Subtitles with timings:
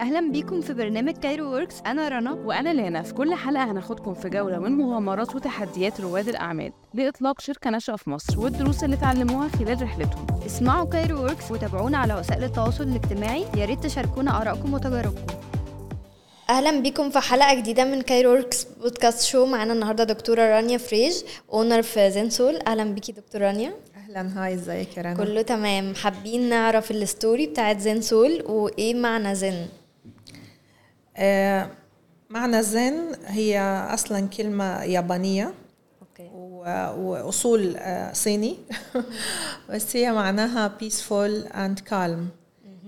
[0.00, 2.32] أهلا بيكم في برنامج كايرو ووركس أنا رنا.
[2.32, 7.70] وأنا لانا في كل حلقة هناخدكم في جولة من مغامرات وتحديات رواد الأعمال لإطلاق شركة
[7.70, 10.26] ناشئة في مصر والدروس اللي اتعلموها خلال رحلتهم.
[10.46, 13.44] اسمعوا كايرو ووركس وتابعونا على وسائل التواصل الاجتماعي.
[13.56, 15.34] يا ريت تشاركونا آرائكم وتجاربكم.
[16.50, 21.12] أهلا بيكم في حلقة جديدة من كايرو ووركس بودكاست شو معانا النهارده دكتورة رانيا فريج
[21.52, 22.56] owner في Zen Soul.
[22.66, 23.72] أهلا بيكي دكتور رانيا.
[23.96, 24.44] أهلا.
[24.44, 25.94] hi إزيك يا رنا؟ كله تمام.
[25.94, 29.77] حابين نعرف ال story بتاعت Zen Soul وإيه معنى زن؟ آه
[32.30, 32.94] معنى زين
[33.26, 33.60] هي
[33.94, 35.54] أصلا كلمة يابانية
[36.96, 38.56] وأصول آه صيني.
[39.70, 42.18] بس هي معناها peaceful and calm.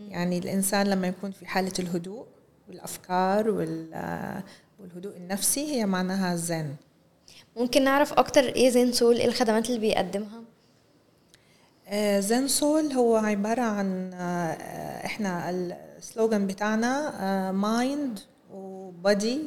[0.09, 2.24] يعني الإنسان لما يكون في حالة الهدوء
[2.69, 4.43] والأفكار وال- آه،
[4.80, 6.77] والهدوء النفسي هي معناها زين.
[7.57, 10.43] ممكن نعرف أكتر إيه زنسول إيه الخدمات اللي بيقدمها؟
[11.88, 14.19] آه، زين سول هو عبارة عن آه،
[14.52, 18.18] آه، إحنا ال slogan بتاعنا mind
[19.01, 19.40] و body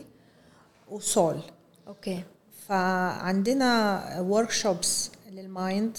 [0.92, 1.40] و soul
[1.88, 2.24] okay
[2.68, 5.98] فعندنا workshops لل mind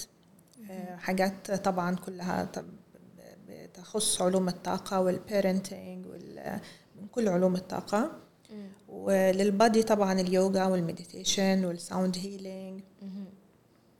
[0.71, 2.65] آه، حاجات طبعا كلها ت-
[3.49, 6.05] بتخص علوم الطاقة والبيرنتينج
[7.01, 8.11] من كل علوم الطاقة.
[8.89, 12.81] ولل body طبعا اليوغا وال meditation وال sound healing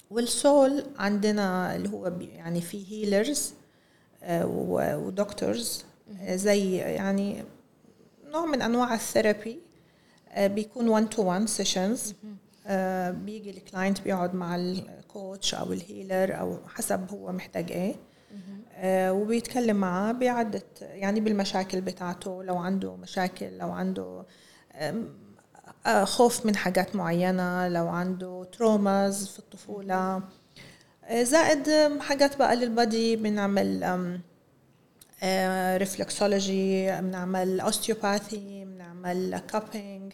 [0.09, 3.53] وال soul عندنا اللي هو يعني في healers
[4.43, 5.85] و doctors
[6.29, 7.43] زي يعني
[8.35, 9.59] نوع من أنواع ال therapy
[10.29, 12.13] آه، بيكون 1 to 1 sessions
[13.09, 17.95] بيجي ال client بيقعد مع ال coach أو ال healer أو حسب هو محتاج إيه.
[18.75, 24.25] آه، وبيتكلم معاه بيعدد يعني بالمشاكل بتاعته لو عنده مشاكل لو عنده
[25.85, 30.23] آه، خوف من حاجات معينة لو عنده traumas في الطفولة.
[31.21, 31.69] زائد
[31.99, 33.83] حاجات بقى لل body بنعمل
[35.77, 40.13] reflexology بنعمل osteopathy بنعمل cupping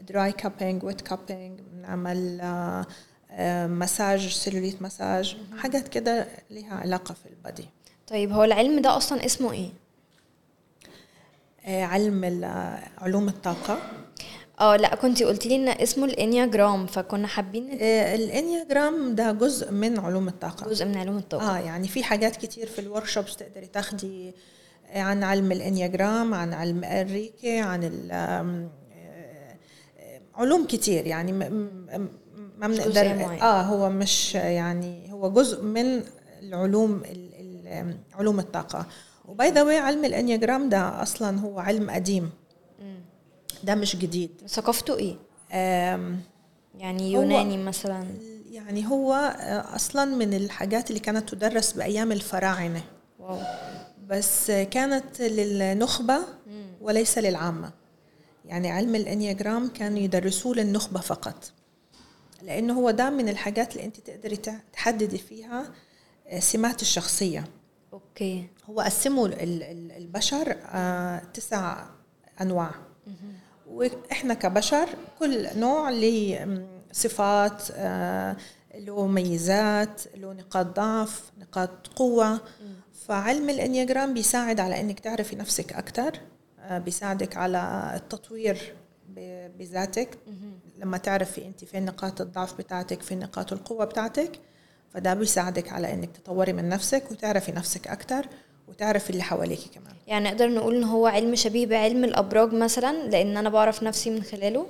[0.00, 2.86] dry cupping wet cupping بنعمل آه،
[3.30, 7.68] آه، massage cellulite massage حاجات كده لها علاقة في ال body.
[8.06, 9.70] طيب هو العلم ده أصلا اسمه إيه؟
[11.64, 13.78] آه، علم آه، علوم الطاقة.
[14.62, 19.32] آه لا كنتي قلتي لي إن اسمه ال Enneagram فكنا حابين آه، ال Enneagram ده
[19.32, 20.70] جزء من علوم الطاقة.
[20.70, 21.56] جزء من علوم الطاقة.
[21.56, 24.34] آه يعني في حاجات كتير في ال workshops تقدري تاخدي
[24.94, 28.68] عن علم ال Enneagram عن علم ال Reiki عن آه،
[30.34, 31.06] علوم كتير.
[31.06, 33.06] يعني ما بنقدر.
[33.42, 36.02] آه هو مش يعني هو جزء من
[36.42, 37.02] العلوم
[38.14, 38.86] علوم الطاقة.
[39.28, 42.30] وباي ذا علم الإنياجرام ده أصلا هو علم قديم.
[43.62, 44.30] ده مش جديد.
[44.48, 45.16] ثقافته إيه؟
[46.78, 48.06] يعني هو- يوناني مثلا.
[48.50, 52.82] يعني هو آه، أصلا من الحاجات اللي كانت تدرس بأيام الفراعنة.
[53.18, 53.38] واو.
[54.08, 56.18] بس كانت للنخبة
[56.80, 57.72] وليس للعامة.
[58.44, 61.52] يعني علم الإنياجرام كانوا يدرسوه للنخبة فقط.
[62.42, 64.36] لأنه هو ده من الحاجات اللي أنت تقدري
[64.72, 65.72] تحددي فيها
[66.26, 67.44] آه، سمات الشخصية.
[67.92, 68.46] أوكي.
[68.70, 71.84] هو قسموا ال- ال- البشر آه، تسع
[72.40, 72.70] أنواع.
[73.72, 74.88] وإحنا كبشر
[75.18, 76.46] كل نوع له
[76.92, 78.36] صفات آه،
[78.74, 82.40] له ميزات له نقاط ضعف نقاط قوة.
[83.06, 86.20] فعلم الإنياجرام بيساعد على إنك تعرفي نفسك أكثر
[86.70, 88.74] بيساعدك على التطوير
[89.58, 90.18] بذاتك.
[90.78, 94.40] لما تعرفي أنت فين نقاط الضعف بتاعتك فين نقاط القوة بتاعتك
[94.94, 98.26] فده بيساعدك على إنك تطوري من نفسك وتعرفي نفسك أكثر
[98.72, 99.94] وتعرفي اللي حواليكي كمان.
[100.06, 104.22] يعني نقدر نقول إن هو علم شبيه بعلم الأبراج مثلا لأن أنا بعرف نفسي من
[104.22, 104.66] خلاله؟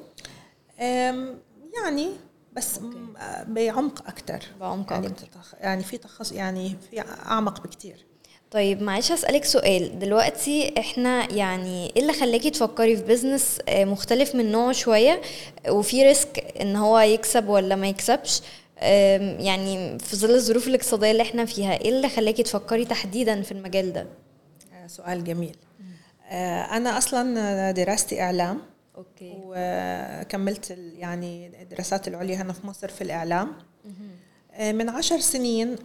[1.83, 2.11] يعني
[2.53, 3.15] بس م-
[3.47, 5.09] بعمق أكثر بعمق يعني.
[5.09, 8.05] بتتخ- يعني في تخصص يعني في أعمق بكتير.
[8.51, 9.99] طيب معلش اسالك سؤال.
[9.99, 15.21] دلوقتي إحنا يعني إيه اللي خلاكي تفكري في بيزنس آه، مختلف من نوعه شوية؟
[15.69, 18.41] وفي risk إن هو يكسب ولا ما يكسبش؟
[19.39, 23.93] يعني في ظل الظروف الاقتصادية اللي إحنا فيها إيه اللي خلاكي تفكري تحديدا في المجال
[23.93, 24.07] ده؟
[24.75, 25.57] آه، سؤال جميل.
[26.29, 28.61] آه، أنا أصلا دراستي إعلام.
[28.97, 29.35] أوكي.
[29.37, 33.53] وكملت يعني الدراسات العليا هنا في مصر في الإعلام.
[34.53, 35.77] آه، من عشر سنين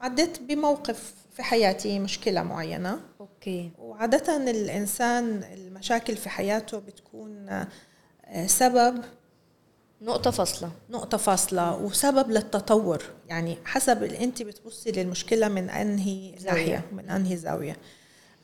[0.00, 3.00] عديت بموقف في حياتي مشكلة معينة.
[3.20, 3.70] okay.
[3.78, 7.64] وعادة الإنسان المشاكل في حياته بتكون
[8.46, 9.04] سبب
[10.02, 10.70] نقطة فاصلة.
[10.90, 11.76] نقطة فاصلة.
[11.76, 13.02] وسبب للتطور.
[13.28, 16.34] يعني حسب انت بتبصي للمشكلة من أنهي.
[16.44, 16.84] ناحية.
[16.92, 17.76] من أنهي زاوية.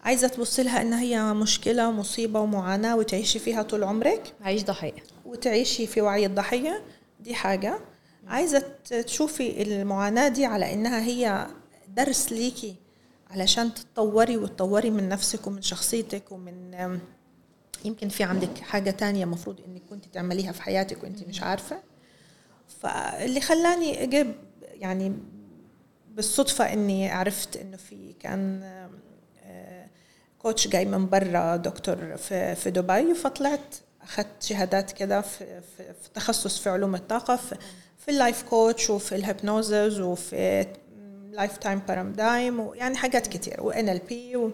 [0.05, 4.35] عايزة تبصي لها انها هي مشكلة مصيبة ومعاناة وتعيشي فيها طول عمرك.
[4.41, 5.05] عايش ضحية.
[5.27, 6.83] وتعيشي في وعي الضحية.
[7.21, 7.79] دي حاجة.
[8.27, 8.59] عايزة
[9.07, 11.47] تشوفي المعاناة دي على إنها هي
[11.89, 12.75] درس ليكي
[13.31, 16.99] علشان تتطوري وتطوري من نفسك ومن شخصيتك ومن
[17.85, 21.77] يمكن في عندك حاجة تانية مفروض إنك كنت تعمليها في حياتك وأنت مش عارفة.
[22.81, 24.33] فاللي خلاني أجيب
[24.63, 25.13] يعني
[26.11, 28.91] بالصدفة إني عرفت إنه في كان آم،
[29.45, 29.87] آه،
[30.39, 36.11] coach جاي من برا دكتور في في دبي فطلعت أخذت شهادات كده في, في, في
[36.15, 37.57] تخصص في علوم الطاقة في,
[37.99, 40.67] في ال life coach وفي ال hypnosis وفي
[41.33, 44.51] life time paradigm ويعني حاجات كتير و NLP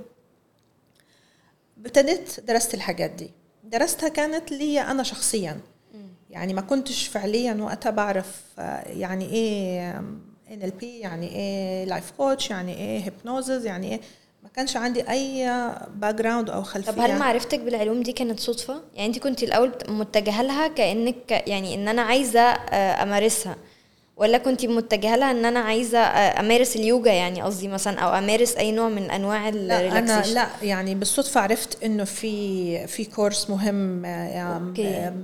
[1.79, 3.31] ابتديت درست الحاجات دي.
[3.65, 5.61] درستها كانت لي أنا شخصيا.
[6.31, 9.91] يعني ما كنتش فعليا وقتها بعرف آه، يعني إيه
[10.51, 14.01] NLP يعني إيه life coach يعني إيه hypnosis يعني إيه.
[14.43, 15.47] ما كانش عندي أي
[15.95, 16.93] background أو خلفية.
[16.93, 21.75] طب هل معرفتك بالعلوم دي كانت صدفة؟ يعني أنت كنت الأول متجهة لها كأنك يعني
[21.75, 23.57] إن أنا عايزة آه، أمارسها.
[24.19, 28.57] ولا كنت متجهة لها إن أنا عايزة آه، أمارس اليوجا يعني قصدي مثلا أو أمارس
[28.57, 33.05] أي نوع من أنواع لا أنا ال relaxation لا يعني بالصدفة عرفت إنه في في
[33.05, 34.89] course مهم آه، okay.
[34.89, 35.15] آه،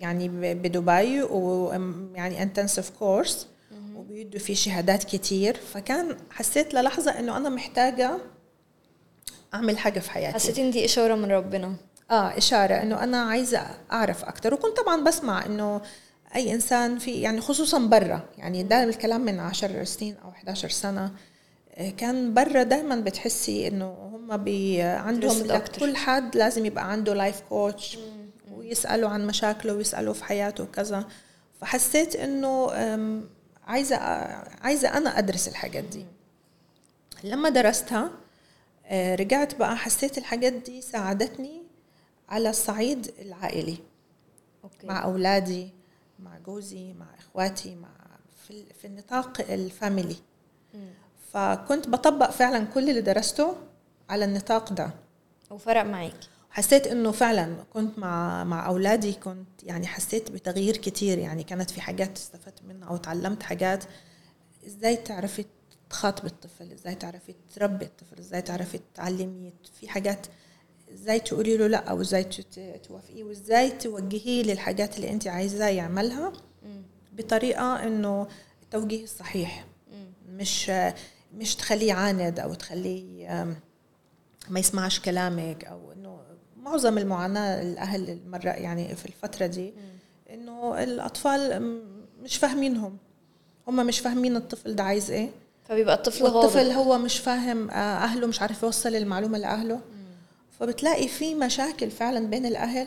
[0.00, 3.46] يعني بدبي ويعني intensive course
[3.96, 5.56] وبيدوا فيه شهادات كتير.
[5.74, 8.18] فكان حسيت للحظة إنه أنا محتاجة
[9.54, 10.34] أعمل حاجة في حياتي.
[10.34, 11.74] حسيت إن دي إشارة من ربنا.
[12.10, 15.80] آه إشارة إنه أنا عايزة أعرف أكثر وكنت طبعا بسمع إنه
[16.36, 21.12] أي إنسان في يعني خصوصا برا يعني ده الكلام من 10 سنين أو 11 سنة
[21.74, 25.80] آه، كان برا دائما بتحسي إنه هم بي عندهم Interested أكتر.
[25.80, 27.98] كل حد لازم يبقى عنده life coach
[28.52, 31.04] ويسألوا عن مشاكله ويسألوا في حياته وكذا.
[31.60, 32.70] فحسيت إنه
[33.66, 33.96] عايزة
[34.62, 36.06] عايزة أنا أدرس الحاجات دي.
[37.24, 38.10] لما درستها
[38.86, 41.62] آه، رجعت بقى حسيت الحاجات دي ساعدتني
[42.28, 43.76] على الصعيد العائلي.
[44.64, 44.86] okay.
[44.86, 45.68] مع أولادي
[46.18, 47.88] مع جوزي مع إخواتي مع
[48.46, 50.16] في, في النطاق الفاميلي.
[51.32, 53.56] فكنت بطبق فعلا كل اللي درسته
[54.08, 54.90] على النطاق ده.
[55.50, 61.18] وفرق معاكي حسيت إنه فعلا كنت مع مع أولادي كنت يعني حسيت بتغيير كتير.
[61.18, 63.84] يعني كانت في حاجات استفدت منها أو تعلمت حاجات.
[64.66, 65.44] إزاي تعرفي
[65.90, 70.26] تخاطبي الطفل؟ إزاي تعرفي تربي الطفل؟ إزاي تعرفي تعلميه؟ في حاجات
[70.94, 72.24] إزاي تقولي له لا أو إزاي
[72.88, 76.32] توافقيه وإزاي توجهيه للحاجات اللي أنت عايزاه يعملها
[77.12, 78.26] بطريقة إنه
[78.62, 79.64] التوجيه الصحيح.
[80.32, 80.70] مش
[81.36, 83.28] مش تخليه عاند أو تخليه
[84.48, 86.18] ما يسمعش كلامك أو إنه
[86.62, 89.72] معظم المعاناة الأهل المرة يعني في الفترة دي
[90.30, 91.72] إنه الأطفال
[92.22, 92.96] مش فاهمينهم.
[93.68, 95.30] هم مش فاهمين الطفل ده عايز إيه.
[95.64, 96.70] فبيبقى الطفل غاضب.
[96.72, 97.74] هو مش فاهم آه،
[98.04, 99.80] أهله مش عارف يوصل المعلومة لأهله.
[100.60, 102.86] فبتلاقي في مشاكل فعلا بين الأهل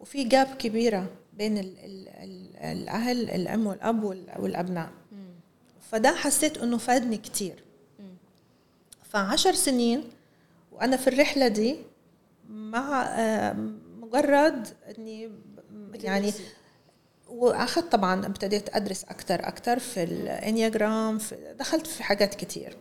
[0.00, 4.90] وفي gap كبيرة بين ال ال ال الأهل الأم والأب وال- والأبناء.
[5.90, 7.64] فده حسيت إنه فادني كتير.
[9.02, 10.04] فعشر سنين
[10.72, 11.76] وأنا في الرحلة دي
[12.50, 13.52] مع آه،
[14.00, 14.68] مجرد
[14.98, 15.30] إني
[15.94, 16.32] يعني
[17.28, 22.76] وأخذت طبعا ابتديت أدرس أكثر أكثر في ال Enneagram في دخلت في حاجات كتير.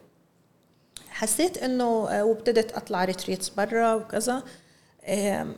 [1.16, 4.44] حسيت إنه آه، وابتديت أطلع retreats برا وكذا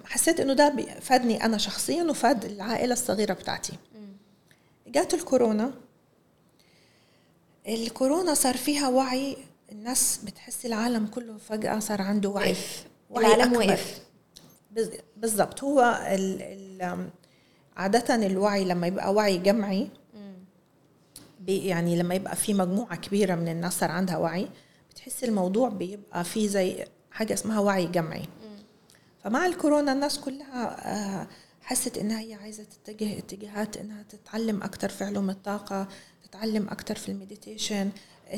[0.06, 3.74] حسيت إنه ده فادني أنا شخصيا وفاد العائلة الصغيرة بتاعتي.
[4.88, 5.71] جات الكورونا.
[7.68, 9.38] الكورونا صار فيها وعي
[9.71, 12.56] الناس بتحس العالم كله فجأة صار عنده وعي
[13.10, 13.58] وعي العالم.
[13.58, 14.01] وقف.
[15.17, 15.63] بالضبط.
[15.63, 17.10] هو ال ال
[17.77, 19.89] عادة الوعي لما يبقى وعي جمعي
[21.48, 24.48] يعني لما يبقى في مجموعة كبيرة من الناس صار عندها وعي
[24.98, 28.24] بتحس الموضوع بيبقى فيه زي حاجة اسمها وعي جمعي.
[29.24, 31.27] فمع الكورونا الناس كلها آه،
[31.62, 35.88] حست إنها هي عايزة تتجه اتجاهات إنها تتعلم أكثر في علوم الطاقة
[36.24, 37.89] تتعلم أكثر في ال meditation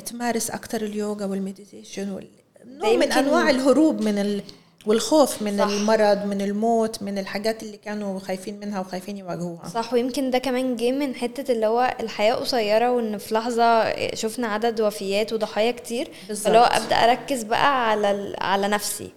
[0.05, 2.27] تمارس أكثر اليوغا وال meditation وال...
[2.65, 4.43] نوع من أنواع الهروب من ال...
[4.85, 5.63] والخوف من صح.
[5.65, 9.67] المرض من الموت من الحاجات اللي كانوا خايفين منها وخايفين يواجهوها.
[9.69, 14.47] صح ويمكن ده كمان جه من حتة اللي هو الحياة قصيرة وإن في لحظة شفنا
[14.47, 16.55] عدد وفيات وضحايا كتير بالظبط.
[16.55, 19.11] هو أبدأ أركز بقى على على نفسي.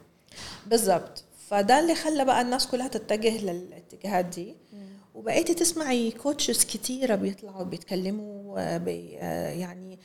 [0.66, 4.54] بالضبط فده اللي خلى بقى الناس كلها تتجه للاتجاهات دي.
[5.14, 9.98] وبقيتي تسمعي coaches كتيرة بيطلعوا بيتكلموا آه، بي آه، يعني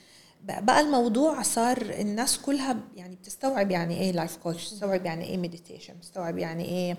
[0.48, 5.94] بقى الموضوع صار الناس كلها يعني بتستوعب يعني إيه life coach بتستوعب يعني إيه meditation
[5.94, 6.96] بتستوعب يعني إيه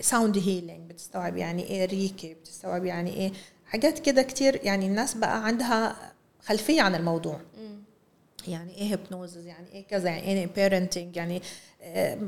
[0.00, 3.32] sound healing بتستوعب يعني إيه reiki بتستوعب يعني إيه
[3.66, 4.60] حاجات كده كتير.
[4.64, 5.96] يعني الناس بقى عندها
[6.40, 7.40] خلفية عن الموضوع.
[8.48, 11.42] يعني إيه hypnosis يعني إيه كذا يعني إيه parenting يعني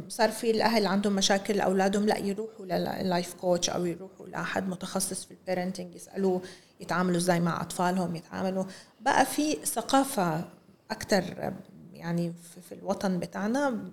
[0.08, 5.24] صار في الأهل عندهم مشاكل لاولادهم لا يروحوا لل life coach أو يروحوا لأحد متخصص
[5.24, 6.42] في ال parenting يسألوه
[6.80, 8.64] يتعاملوا إزاي مع أطفالهم يتعاملوا.
[9.00, 10.44] بقى في ثقافة
[10.90, 11.52] أكثر
[11.92, 12.32] يعني
[12.68, 13.90] في, الوطن بتاعنا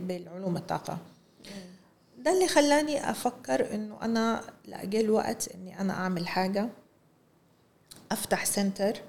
[0.00, 0.98] بالعلوم الطاقة.
[2.18, 6.68] ده اللي خلاني أفكر إنه أنا لاقي الوقت إني أنا أعمل حاجة
[8.12, 9.00] أفتح سنتر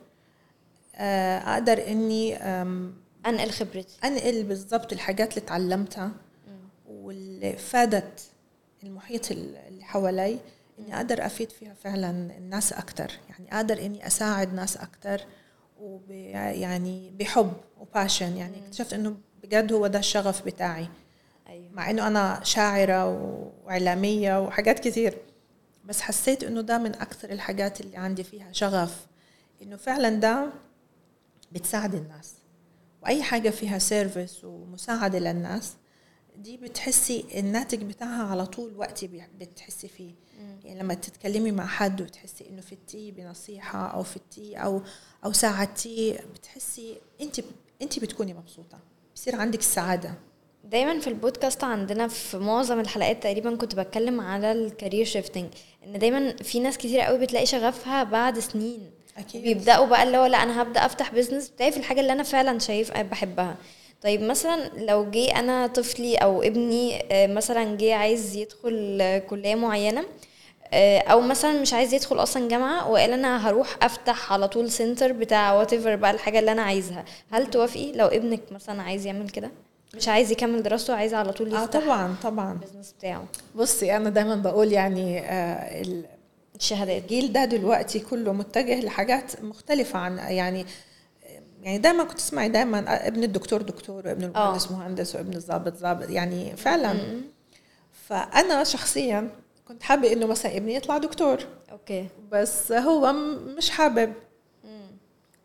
[0.95, 2.93] آه، أقدر إني آم،
[3.25, 3.97] أنقل خبرتي.
[4.03, 6.11] أنقل بالضبط الحاجات اللي تعلمتها
[6.89, 8.21] واللي فادت
[8.83, 10.39] المحيط اللي حوالي
[10.79, 15.21] إني أقدر أفيد فيها فعلا الناس أكثر يعني أقدر إني أساعد ناس أكثر
[15.79, 20.87] وب يعني بحب وباشن يعني اكتشفت إنه بجد هو ده الشغف بتاعي.
[21.47, 21.71] أيوه.
[21.71, 23.09] مع إنه أنا شاعرة
[23.65, 25.17] وإعلامية وحاجات كتير
[25.85, 29.05] بس حسيت إنه ده من أكثر الحاجات اللي عندي فيها شغف.
[29.61, 30.49] إنه فعلا ده
[31.51, 32.33] بتساعد الناس.
[33.03, 35.73] وأي حاجة فيها service ومساعدة للناس
[36.37, 40.11] دي بتحسي الناتج بتاعها على طول وقتي بتحسي فيه.
[40.63, 44.81] يعني لما تتكلمي مع حد وتحسي إنه فدتيه بنصيحة أو فدتيه أو
[45.25, 47.41] أو ساعدتيه بتحسي انت
[47.81, 48.79] انت بتكوني مبسوطة.
[49.15, 50.13] بصير عندك السعاده
[50.63, 55.49] دايما في البودكاست عندنا في معظم الحلقات تقريبا كنت بتكلم على ال career shifting
[55.85, 58.91] إن دايما في ناس كتير قوي بتلاقي شغفها بعد سنين.
[59.17, 59.43] أكيد.
[59.43, 62.59] بيبداوا بقى اللي هو لأ أنا هبدأ أفتح business بتاعي في الحاجة اللي أنا فعلا
[62.59, 63.57] شايف بحبها.
[64.01, 69.55] طيب مثلا لو جه أنا طفلي أو ابني آه، مثلا جه عايز يدخل آه، كلية
[69.55, 70.05] معينة
[70.73, 75.11] آه، أو مثلا مش عايز يدخل أصلا جامعة وقال أنا هروح أفتح على طول center
[75.11, 77.05] بتاع وات بقى الحاجة اللي أنا عايزها.
[77.31, 79.51] هل توافقي لو ابنك مثلا عايز يعمل كده؟
[79.95, 82.51] مش عايز يكمل دراسته عايز على طول آه يفتح طبعا طبعا.
[82.53, 83.23] ال business بتاعه.
[83.55, 86.05] بصي أنا دايما بقول يعني آه ال-
[86.55, 87.01] الشهادات.
[87.01, 90.65] الجيل ده دلوقتي كله متجه لحاجات مختلفة عن يعني
[91.65, 96.55] يعني دايما كنت تسمعي دايما ابن الدكتور دكتور وابن المهندس مهندس وابن الضابط ضابط يعني
[96.57, 97.21] فعلا.
[98.07, 99.29] فأنا شخصيا
[99.67, 101.37] كنت حابة إنه مثلا ابني يطلع دكتور.
[101.71, 102.07] أوكي.
[102.31, 103.13] بس هو
[103.57, 104.13] مش حابب.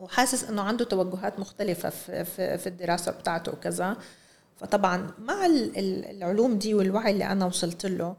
[0.00, 3.97] وحاسس إنه عنده توجهات مختلفة في في, في الدراسة بتاعته وكذا.
[4.57, 8.17] فطبعا مع ال- ال- العلوم دي والوعي اللي أنا وصلت له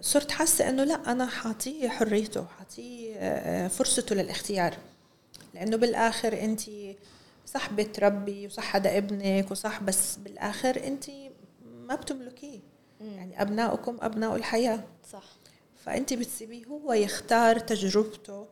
[0.00, 4.74] صرت حاسة إنه لأ أنا حاعطيه حريته حاعطيه آه، فرصته للاختيار.
[5.54, 6.60] لأنه بالآخر انت
[7.54, 11.04] صح بتربي وصح هذا ابنك وصح بس بالآخر أنت
[11.66, 12.60] ما بتملكيه.
[13.00, 14.84] يعني ابنائكم أبناء الحياة.
[15.12, 15.24] صح.
[15.84, 18.46] فأنت بتسيبيه هو يختار تجربته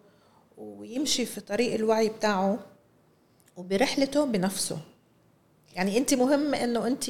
[0.58, 2.58] ويمشي في طريق الوعي بتاعه
[3.56, 4.78] وبرحلته بنفسه.
[5.74, 7.04] يعني أنت مهم إنه أنت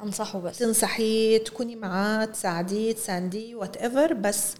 [0.00, 0.58] أنصحه بس.
[0.58, 4.54] تنصحيه تكوني معاه تساعديه تسانديه whatever بس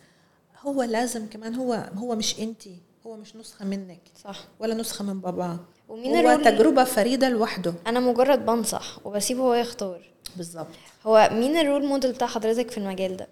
[0.61, 2.63] هو لازم كمان هو هو مش أنت
[3.07, 4.01] هو مش نسخة منك.
[4.25, 4.49] صح.
[4.59, 5.59] ولا نسخة من باباه.
[5.89, 7.75] ومين هو تجربة فريدة لوحده.
[7.87, 10.11] أنا مجرد بنصح وبسيبه هو يختار.
[10.37, 10.67] بالظبط.
[11.07, 13.29] هو مين ال role model بتاع حضرتك في المجال ده؟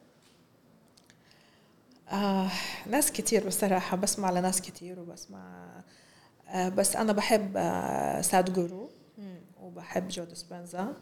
[2.09, 2.49] آه
[2.87, 5.67] ناس كتير بصراحة بسمع لناس كتير وبسمع
[6.49, 8.91] آه بس أنا بحب آه ساد جورو
[9.63, 10.95] وبحب جو ديسبنزا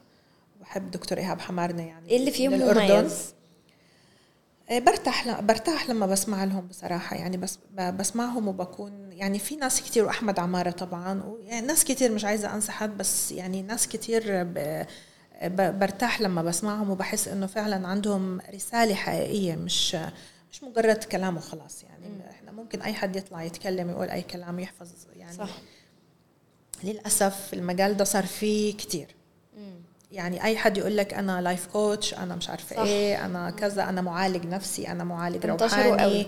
[0.61, 2.53] وبحب دكتور إيهاب حمارنة يعني إيه اللي فيهم.
[2.53, 3.35] مميز؟
[4.79, 9.81] برتاح ل- برتاح لما بسمع لهم بصراحة يعني بس ب- بسمعهم وبكون يعني في ناس
[9.81, 14.23] كتير وأحمد عمارة طبعا ويعني ناس كتير مش عايزة أنسى حد بس يعني ناس كتير
[14.45, 14.87] ب-
[15.43, 19.97] ب- برتاح لما بسمعهم وبحس إنه فعلا عندهم رسالة حقيقية مش
[20.53, 24.89] مش مجرد كلام وخلاص يعني إحنا ممكن أي حد يطلع يتكلم يقول أي كلام يحفظ
[25.17, 25.51] يعني صح.
[26.85, 29.15] للأسف المجال ده صار فيه كتير.
[30.13, 32.83] يعني أي حد يقول لك أنا لايف كوتش أنا مش عارفة صح.
[32.83, 36.27] إيه أنا كذا أنا معالج نفسي أنا معالج روحاني قوي.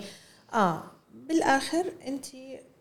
[0.53, 2.25] آه بالآخر أنت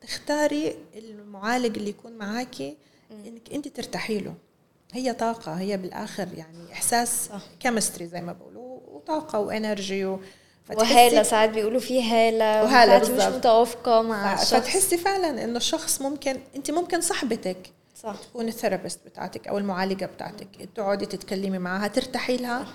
[0.02, 2.76] تختاري المعالج اللي يكون معاكي
[3.10, 4.34] إنك أنت ترتاحي له
[4.92, 7.30] هي طاقة هي بالآخر يعني إحساس.
[7.60, 10.20] chemistry زي ما بيقولوا وطاقة و energy و...
[10.76, 13.36] وهالة ساعات بيقولوا فيه هالة وهالة وساعات مش.
[13.38, 17.70] متوافقة مع الشخص فتحسي فعلا إنه الشخص ممكن أنت ممكن صاحبتك
[18.02, 18.16] صح.
[18.30, 20.68] تكون ال therapist بتاعتك أو المعالجة بتاعتك.
[20.74, 22.66] تقعدي تتكلمي معها ترتاحي لها.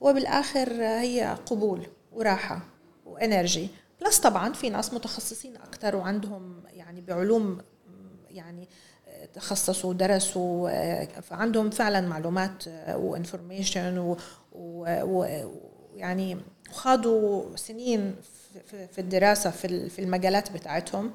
[0.00, 2.60] وبالآخر هي قبول وراحة
[3.06, 3.68] و energy.
[4.00, 7.58] plus طبعا في ناس متخصصين أكثر وعندهم يعني بعلوم
[8.30, 8.68] يعني
[9.34, 12.64] تخصصوا ودرسوا فعندهم فعلا معلومات
[12.94, 14.16] و information
[14.54, 16.36] ويعني
[16.70, 18.16] وخاضوا سنين
[18.66, 21.10] في- الدراسة في ال- في المجالات بتاعتهم.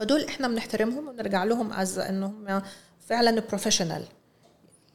[0.00, 2.62] فدول إحنا بنحترمهم ونرجع لهم as إنهم
[3.08, 4.04] فعلا professional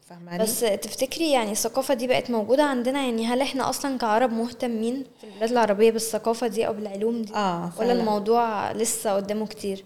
[0.09, 5.05] فاهماني؟ بس تفتكري يعني الثقافة دي بقت موجودة عندنا؟ يعني هل إحنا أصلا كعرب مهتمين
[5.21, 7.91] في البلاد العربية بالثقافة دي أو بالعلوم دي؟ ولا فعلا.
[7.93, 9.85] الموضوع لسه قدامه كتير؟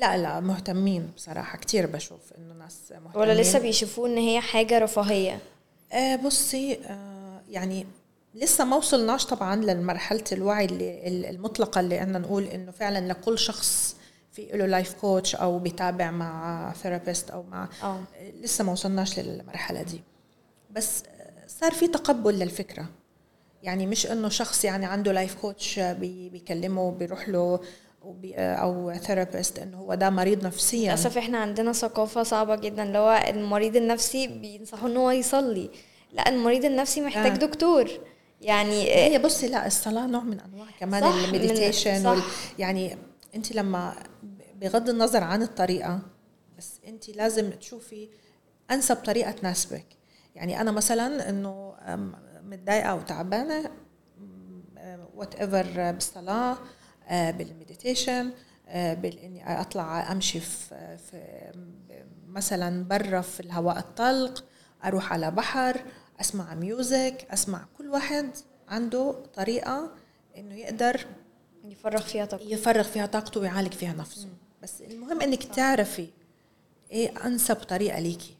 [0.00, 3.22] لا لا مهتمين بصراحة كتير بشوف إنه ناس مهتمين.
[3.22, 5.38] ولا لسه بيشوفوه إن هي حاجة رفاهية؟
[5.92, 7.86] آه بصي آه يعني
[8.34, 13.96] لسه ما وصلناش طبعا لمرحلة الوعي اللي المطلقة اللي إحنا نقول إنه فعلا لكل شخص
[14.32, 18.00] في له life coach أو بيتابع مع therapist أو مع آه
[18.40, 20.00] لسه ما وصلناش للمرحلة دي.
[20.70, 21.02] بس
[21.46, 22.86] صار في تقبل للفكرة.
[23.62, 27.60] يعني مش إنه شخص يعني عنده life coach بي بيكلمه بيروح له
[28.36, 30.88] أو therapist إنه هو ده مريض نفسيا.
[30.88, 35.70] للأسف إحنا عندنا ثقافة صعبة جدا اللي هو المريض النفسي بينصحوا ان هو يصلي.
[36.12, 37.36] لا المريض النفسي محتاج آه.
[37.36, 37.90] دكتور.
[38.40, 42.06] يعني هي بصي لا الصلاة نوع من أنواع كمان ال meditation.
[42.06, 42.22] وال
[42.58, 42.96] يعني
[43.34, 43.94] انت لما
[44.54, 46.00] بغض النظر عن الطريقة
[46.58, 48.08] بس انت لازم تشوفي
[48.70, 49.86] أنسب طريقة تناسبك.
[50.34, 51.74] يعني أنا مثلا إنه
[52.42, 53.70] متضايقة أو تعبانة
[55.14, 56.58] whatever بالصلاة
[57.08, 58.30] آه، بال meditation
[58.68, 61.52] آه، بالإني أطلع أمشي في
[62.26, 64.44] مثلا برا في الهواء الطلق
[64.84, 65.84] أروح على بحر
[66.20, 68.30] أسمع music أسمع كل واحد
[68.68, 69.90] عنده طريقة
[70.36, 71.06] إنه يقدر
[71.68, 74.28] يفرغ فيها طاقه يفرغ فيها طاقته ويعالج فيها نفسه.
[74.62, 76.06] بس المهم إنك تعرفي
[76.92, 78.34] إيه أنسب طريقة ليكي.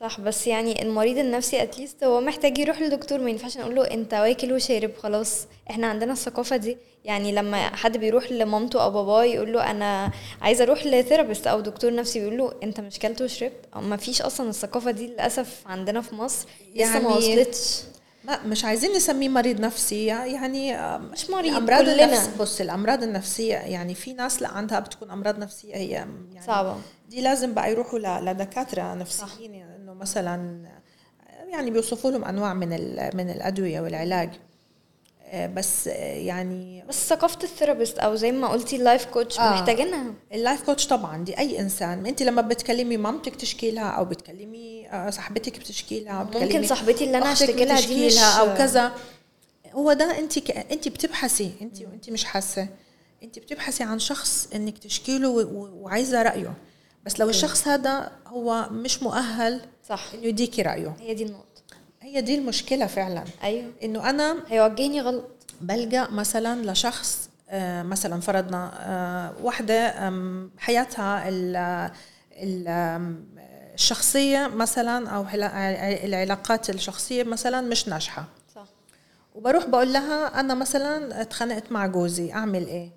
[0.00, 3.82] صح بس يعني المريض النفسي at least هو محتاج يروح للدكتور ما ينفعش نقول له
[3.82, 6.76] أنت واكل وشارب خلاص إحنا عندنا الثقافة دي.
[7.04, 10.10] يعني لما حد بيروح لمامته أو باباه يقول له أنا
[10.42, 14.48] عايزة أروح لثيرابيست أو دكتور نفسي بيقول له أنت مش كلت وشربت؟ ما فيش أصلا
[14.48, 17.82] الثقافة دي للأسف عندنا في مصر لسه ما يعني وصلتش.
[18.26, 22.04] ما مش عايزين نسميه مريض نفسي يعني مش مريض الأمراض كلنا.
[22.04, 26.76] النفس بص الأمراض النفسية يعني في ناس لا عندها بتكون أمراض نفسية هي يعني صعبة.
[27.08, 30.66] دي لازم بقى يروحوا لدكاترة نفسيين يعني إنه مثلا
[31.48, 32.68] يعني بيوصفوا لهم أنواع من
[33.16, 34.30] من الأدوية والعلاج.
[35.34, 39.50] بس آه، يعني بس ثقافة ال therapist أو زي ما قلتي ال life coach آه.
[39.52, 40.04] محتاجينها.
[40.32, 42.06] ال life coach طبعا دي أي إنسان.
[42.06, 47.18] أنت لما بتكلمي مامتك تشكي لها أو بتكلمي آه، صاحبتك بتشكي لها ممكن صاحبتي اللي
[47.18, 48.92] أنا هشتكي لها دي مش لها أو كذا.
[49.74, 50.50] هو ده أنت ك...
[50.50, 52.68] أنت بتبحثي أنت وانت مش حاسة.
[53.22, 55.28] أنت بتبحثي عن شخص إنك تشكي له.
[55.28, 56.54] و- وعايزة رأيه.
[57.04, 60.04] بس لو الشخص هذا هو مش مؤهل صح.
[60.14, 60.96] إنه يديكي رأيه.
[61.00, 61.45] هي دي النقطة.
[62.06, 63.24] هي دي المشكلة فعلا.
[63.42, 63.72] أيوه.
[63.82, 65.24] إنه أنا هيوجهني غلط.
[65.60, 71.90] بلجأ مثلا لشخص آه، مثلا فرضنا آه، واحدة آم، حياتها ال-
[72.32, 73.26] ال- آم،
[73.74, 78.24] الشخصية مثلا أو علا- العلاقات الشخصية مثلا مش ناجحة.
[78.54, 78.66] صح.
[79.34, 82.90] وبروح بقول لها أنا مثلا اتخانقت مع جوزي أعمل إيه؟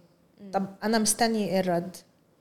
[0.54, 1.96] طب أنا مستني إيه الرد؟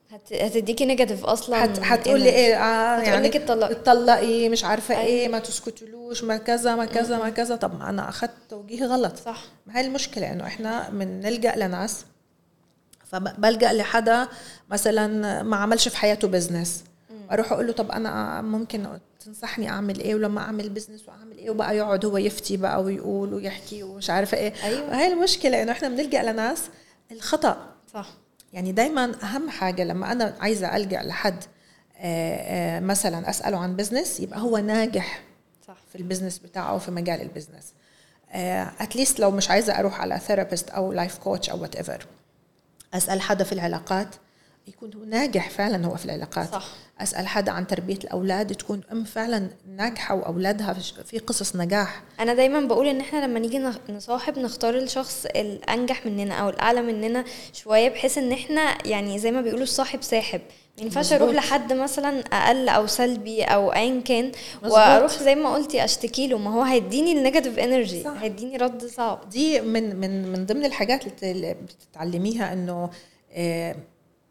[0.09, 0.33] هت...
[0.33, 3.71] هتديكي negative أصلا هت هتقولي إيه؟ آه هتقولك اتطلقي.
[3.71, 5.05] اتطلقي مش عارفة أيوة.
[5.05, 7.55] إيه ما تسكتلوش ما كذا ما كذا ما كذا.
[7.55, 9.15] طب ما أنا اخذت توجيه غلط.
[9.17, 9.43] صح.
[9.67, 12.05] ما هي المشكلة؟ إنه إحنا بنلجأ لناس
[13.05, 14.27] فبلجأ لحدا
[14.69, 16.83] مثلا ما عملش في حياته business
[17.31, 18.87] أروح أقول له طب أنا ممكن
[19.25, 23.83] تنصحني أعمل إيه؟ ولما أعمل business وأعمل إيه؟ وبقى يقعد هو يفتي بقى ويقول ويحكي
[23.83, 24.53] ومش عارفة إيه.
[24.63, 24.99] أيوة.
[24.99, 26.63] هاي المشكلة إنه إحنا بنلجأ لناس
[27.11, 27.57] الخطأ.
[27.93, 28.07] صح.
[28.53, 31.43] يعني دايما أهم حاجة لما أنا عايزة ألجأ لحد
[31.97, 35.21] آه، آه، مثلا أسأله عن business يبقى هو ناجح
[35.67, 35.77] صح.
[35.89, 37.73] في ال business بتاعه في مجال ال business
[38.79, 42.05] at least لو مش عايزة أروح على therapist أو life coach أو whatever
[42.93, 44.15] أسأل حدا في العلاقات
[44.69, 46.67] يكون هو ناجح فعلا هو في العلاقات صح.
[47.01, 50.73] أسأل حدا عن تربية الأولاد تكون أم فعلا ناجحة وأولادها
[51.05, 56.33] في- قصص نجاح أنا دايما بقول إن إحنا لما نيجي نصاحب نختار الشخص الأنجح مننا
[56.35, 60.41] أو الأعلى مننا شوية بحيث إن إحنا يعني زي ما بيقولوا الصاحب ساحب
[60.77, 61.29] ما ينفعش أروح.
[61.33, 64.31] لحد مثلا أقل أو سلبي أو ايا كان.
[64.63, 68.03] وأروح زي ما قلتي أشتكي له ما هو هيديني ال negative energy.
[68.21, 72.89] هيديني رد صعب دي من من من ضمن الحاجات اللي بتتعلميها إنه
[73.33, 73.75] آه،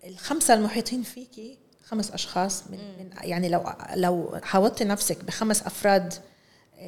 [0.08, 6.14] الخمسة المحيطين فيكي خمس أشخاص من, من يعني لو لو حاوطتي نفسك بخمس أفراد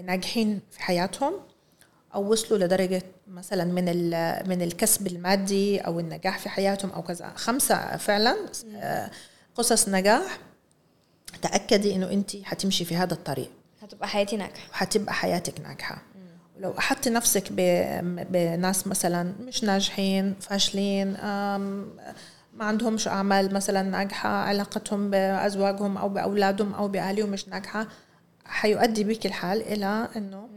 [0.04, 1.34] ناجحين في حياتهم
[2.14, 3.84] أو وصلوا لدرجة مثلا من
[4.48, 7.32] من الكسب المادي أو النجاح في حياتهم أو كذا.
[7.36, 8.36] خمسة فعلا
[8.76, 9.10] آه،
[9.54, 10.38] قصص نجاح.
[11.42, 13.50] تأكدي إنه انت حتمشي في هذا الطريق.
[13.82, 14.70] هتبقى حياتي ناجحة.
[14.70, 16.02] وحتبقى حياتك ناجحة.
[16.56, 17.52] ولو أحطت نفسك
[18.30, 21.16] بناس مثلا مش ناجحين فاشلين
[22.60, 27.86] ما عندهمش أعمال مثلا ناجحة علاقتهم بأزواجهم أو بأولادهم أو بأهلهم مش ناجحة
[28.44, 30.48] حيؤدي بك الحال إلى أنه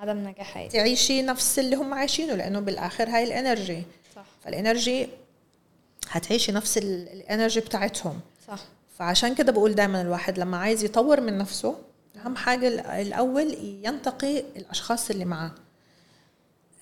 [0.00, 3.82] عدم نجاح تعيشي نفس اللي هم عايشينه لأنه بالآخر هاي ال energy.
[4.16, 4.24] صح.
[4.44, 5.08] فال energy
[6.10, 8.20] هتعيشي نفس ال- ال energy بتاعتهم.
[8.48, 8.58] صح.
[8.98, 11.76] فعشان كده بقول دائما الواحد لما عايز يطور من نفسه
[12.24, 15.50] أهم حاجة ال- الأول ينتقي الأشخاص اللي معاه.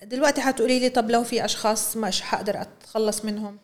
[0.03, 3.57] دلوقتي حتقولي لي طب لو في أشخاص مش حقدر أتخلص منهم؟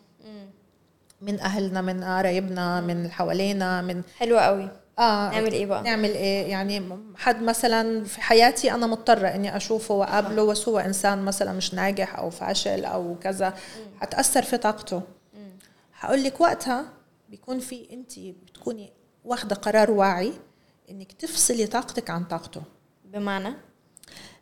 [1.26, 4.70] من أهلنا من قرايبنا من اللي حوالينا من حلوة قوي.
[5.00, 6.84] آه نعمل إيه بقى؟ نعمل إيه؟ يعني
[7.16, 12.16] حد مثلا في حياتي أنا مضطرة إني أشوفه وأقابله بس هو إنسان مثلا مش ناجح
[12.20, 13.54] أو فاشل أو كذا
[14.02, 15.02] حتاثر في طاقته.
[16.00, 16.86] هقول لك وقتها
[17.30, 18.94] بيكون في انت بتكوني
[19.26, 20.34] واخدة قرار واعي
[20.92, 22.62] إنك تفصلي طاقتك عن طاقته.
[23.06, 23.54] بمعنى؟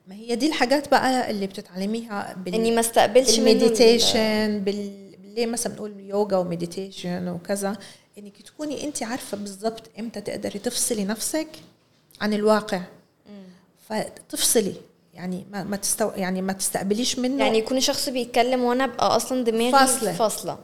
[0.08, 2.56] ما هي دي الحاجات بقى اللي بتتعلميها بال...
[2.56, 5.01] إني ما استقبلش ال meditation بال...
[5.36, 7.78] ليه مثلا بنقول يوجا و meditation وكذا
[8.18, 11.48] إنك تكوني أنت عارفة بالضبط إمتى تقدري تفصلي نفسك
[12.22, 12.82] عن الواقع.
[13.90, 14.74] فتفصلي.
[15.14, 16.12] يعني ما ما تستو...
[16.16, 17.44] يعني ما تستقبليش منه.
[17.44, 20.14] يعني يكون شخص بيتكلم وأنا أبقى أصلا دماغي فاصلة.
[20.14, 20.58] فاصلة.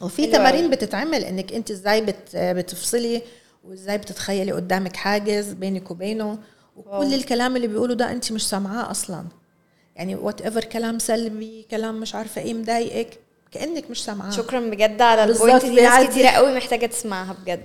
[0.00, 0.70] وفي تمارين.
[0.70, 2.36] بتتعمل إنك أنت إزاي بت...
[2.36, 3.22] بتفصلي
[3.64, 6.38] وإزاي بتتخيلي قدامك حاجز بينك وبينه.
[6.76, 7.02] wow.
[7.02, 9.24] وكل الكلام اللي بيقوله ده أنت مش سامعاه أصلا.
[9.96, 13.18] يعني whatever كلام سلبي كلام مش عارفة إيه مضايقك
[13.52, 14.30] كأنك مش سامعاه.
[14.30, 16.06] شكرا بجد على ال point دي ناس.
[16.06, 17.64] كتيرة قوي محتاجة تسمعها بجد.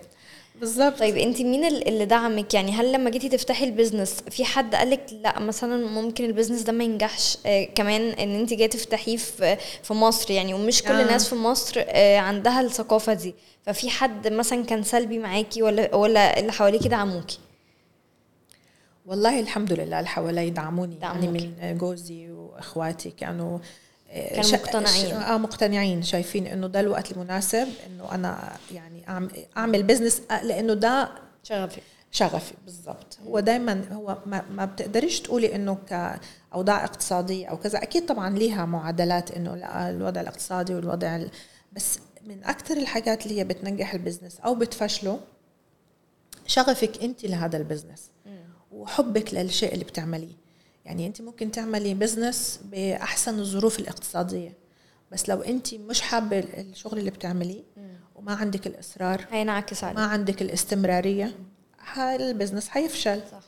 [0.59, 0.99] بالظبط.
[0.99, 4.75] طيب انت مين ال- اللي دعمك؟ يعني هل لما جيتي تفتحي ال business في حد
[4.75, 9.17] قالك لا مثلا ممكن ال business ده ما ينجحش آه كمان إن انت جاية تفتحيه
[9.17, 11.01] في في مصر يعني؟ ومش كل آه.
[11.01, 13.35] الناس في مصر آه عندها الثقافة دي.
[13.65, 17.39] ففي حد مثلا كان سلبي معاكي ولا ولا اللي حواليكي دعموكي؟
[19.05, 21.49] والله الحمد لله اللي حوالي دعموني يعني دعموكي.
[21.61, 23.59] من جوزي وإخواتي كانوا
[24.13, 25.13] كانوا شا- مقتنعين.
[25.15, 29.03] آه مقتنعين شايفين إنه ده الوقت المناسب إنه أنا يعني
[29.57, 31.09] أعمل business آه، لإنه ده
[31.43, 31.81] شغفي.
[32.11, 33.17] شغفي بالضبط.
[33.27, 37.83] هو دائما هو ما, ما بتقدريش تقولي إنه كاوضاع اقتصادية أو كذا.
[37.83, 41.29] أكيد طبعا ليها معادلات إنه لا الوضع الاقتصادي والوضع ال...
[41.73, 45.19] بس من أكثر الحاجات اللي هي بتنجح ال business أو بتفشله
[46.47, 48.09] شغفك انت لهذا ال business
[48.71, 50.42] وحبك للشيء اللي بتعمليه.
[50.85, 54.57] يعني انت ممكن تعملي business بأحسن الظروف الاقتصادية.
[55.11, 57.63] بس لو انت مش حابة الشغل اللي بتعمليه
[58.15, 59.97] وما عندك الإصرار هينعكس عليك.
[59.97, 61.35] ما عندك الاستمرارية
[61.93, 63.43] هال business حيفشل صح.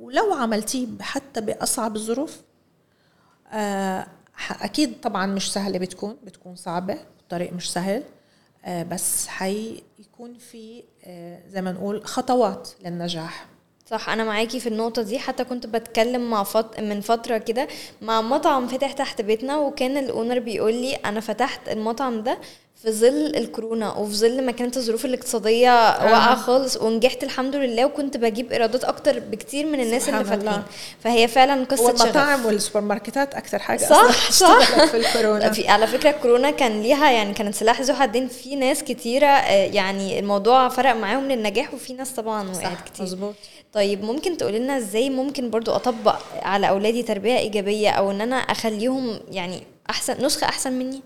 [0.00, 2.40] ولو عملتيه حتى بأصعب الظروف
[3.52, 4.06] آه
[4.60, 8.02] أكيد طبعا مش سهلة بتكون بتكون صعبة الطريق مش سهل
[8.64, 13.46] آه بس حيكون في آه زي ما نقول خطوات للنجاح.
[13.90, 15.18] صح أنا معاكي في النقطة دي.
[15.18, 16.80] حتى كنت بتكلم مع فت...
[16.80, 17.68] من فترة كده
[18.02, 22.38] مع مطعم فتح تحت بيتنا وكان الأونر بيقول لي أنا فتحت المطعم ده
[22.82, 28.16] في ظل الكورونا وفي ظل ما كانت الظروف الاقتصادية واقعة خالص ونجحت الحمد لله وكنت
[28.16, 30.24] بجيب إيرادات أكتر بكتير من الناس اللي.
[30.24, 30.62] فاتحين.
[31.00, 34.84] فهي فعلا قصة شغف والمطاعم والسوبر ماركتات أكثر حاجة صح، صح.
[34.84, 35.50] في الكورونا.
[35.54, 38.28] في على فكرة كورونا كان ليها يعني كانت سلاح ذو حدين.
[38.28, 43.04] في ناس كتيرة آه، يعني الموضوع فرق معاهم للنجاح وفي ناس طبعا وقعت كتير.
[43.04, 43.34] مظبوط.
[43.72, 48.36] طيب ممكن تقولي لنا إزاي ممكن برضو أطبق على أولادي تربية إيجابية أو إن أنا
[48.36, 51.00] أخليهم يعني أحسن نسخة أحسن مني؟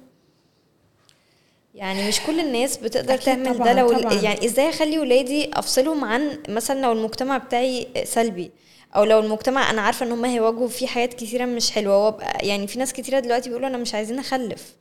[1.75, 4.13] يعني مش كل الناس بتقدر تعمل ده لو طبعاً.
[4.15, 8.51] يعني إزاي أخلي ولادي أفصلهم عن مثلا لو المجتمع بتاعي سلبي؟
[8.97, 12.67] أو لو المجتمع أنا عارفة إن هم هيواجهوا فيه حاجات كتيرة مش حلوة وابقى يعني
[12.67, 14.75] في ناس كتيرة دلوقتي بيقولوا أنا مش عايزين أخلف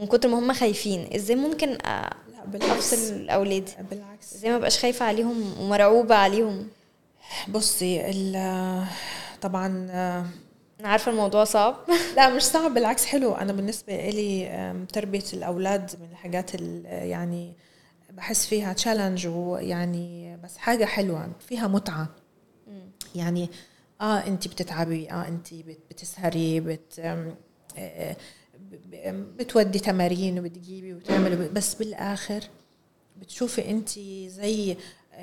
[0.00, 1.08] من كتر ما هم خايفين.
[1.14, 2.92] إزاي ممكن أ- لا بالعكس.
[2.92, 4.34] أفصل اولادي بالعكس.
[4.34, 6.68] إزاي ما بقاش خايفة عليهم ومرعوبة عليهم؟
[7.48, 8.84] بصي ال-
[9.42, 9.90] طبعا
[10.80, 11.76] أنا عارفة الموضوع صعب.
[12.16, 13.32] لا مش صعب بالعكس حلو.
[13.34, 17.52] أنا بالنسبة لي تربية الأولاد من الحاجات ال- يعني
[18.10, 22.08] بحس فيها تشالنج ويعني بس حاجة حلوة فيها متعة.
[23.14, 23.48] يعني
[24.00, 28.16] آه انت بتتعبي آه انت بت- بتسهري بت آه،
[28.70, 32.40] ب- بتودي تمارين وبتجيبي وتعملي بس بالآخر
[33.16, 33.88] بتشوفي انت
[34.28, 34.76] زي آه،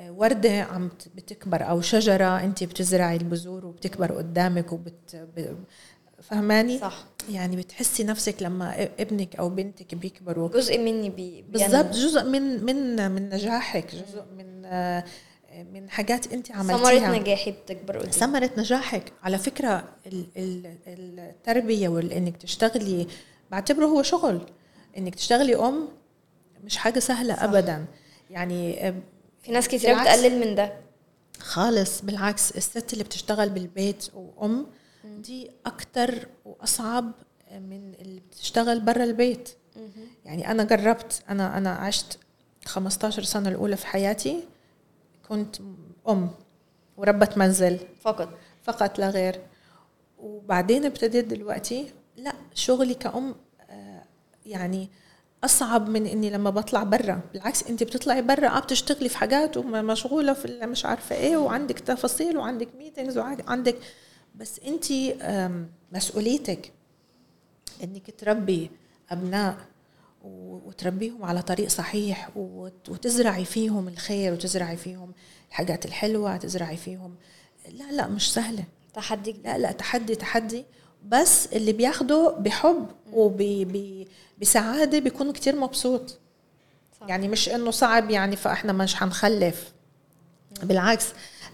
[0.08, 5.26] وردة عم بتكبر أو شجرة أنت بتزرعي البذور وبتكبر قدامك وبت
[6.22, 7.04] فهماني؟ صح.
[7.30, 10.48] يعني بتحسي نفسك لما ابنك أو بنتك بيكبروا.
[10.48, 14.62] جزء مني بي بالضبط جزء من من من نجاحك جزء من
[15.72, 16.98] من حاجات أنت عملتيها.
[17.00, 19.12] ثمرة نجاحي بتكبر قدام ثمرة نجاحك.
[19.22, 20.76] على فكرة ال- ال-
[21.20, 23.06] التربية وإنك تشتغلي
[23.50, 24.40] بعتبره هو شغل.
[24.98, 25.88] إنك تشتغلي أم
[26.64, 27.42] مش حاجة سهلة صح.
[27.42, 27.84] أبدا.
[28.30, 28.92] يعني
[29.42, 30.00] في ناس كتير.
[30.00, 30.72] بتقلل من ده.
[31.40, 34.66] خالص بالعكس الست اللي بتشتغل بالبيت وأم
[35.04, 37.12] دي أكتر وأصعب
[37.52, 39.48] من اللي بتشتغل برا البيت.
[40.24, 42.18] يعني أنا جربت أنا أنا عشت
[42.66, 44.44] 15 سنة الأولى في حياتي
[45.28, 45.56] كنت
[46.08, 46.30] أم
[46.96, 47.78] وربة منزل.
[48.00, 48.28] فقط.
[48.62, 49.40] فقط لا غير.
[50.18, 53.34] وبعدين ابتديت دلوقتي لا شغلي كأم
[53.70, 54.02] آه،
[54.46, 54.88] يعني
[55.44, 57.20] أصعب من إني لما بطلع برا.
[57.32, 62.38] بالعكس انت بتطلعي برا آه بتشتغلي في حاجات ومشغوله في مش عارفة إيه وعندك تفاصيل
[62.38, 63.48] وعندك ميتينجز وعندك
[64.34, 64.84] بس انت
[65.92, 66.72] مسؤوليتك
[67.84, 68.70] إنك تربي
[69.10, 69.56] أبناء
[70.24, 75.12] وتربيهم على طريق صحيح وت- وتزرعي فيهم الخير وتزرعي فيهم
[75.48, 77.14] الحاجات الحلوة تزرعي فيهم
[77.72, 78.64] لا لا مش سهلة.
[78.94, 79.36] تحدي.
[79.44, 80.64] لا لا تحدي تحدي.
[81.08, 82.86] بس اللي بياخده بحب
[84.38, 86.18] وبسعادة بيكون كتير مبسوط.
[87.00, 87.08] صح.
[87.08, 89.72] يعني مش إنه صعب يعني فإحنا مش حنخلف.
[90.62, 91.06] بالعكس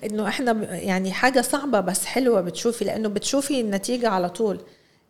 [0.04, 4.60] إنه إحنا يعني حاجة صعبة بس حلوة بتشوفي لأنه بتشوفي النتيجة على طول.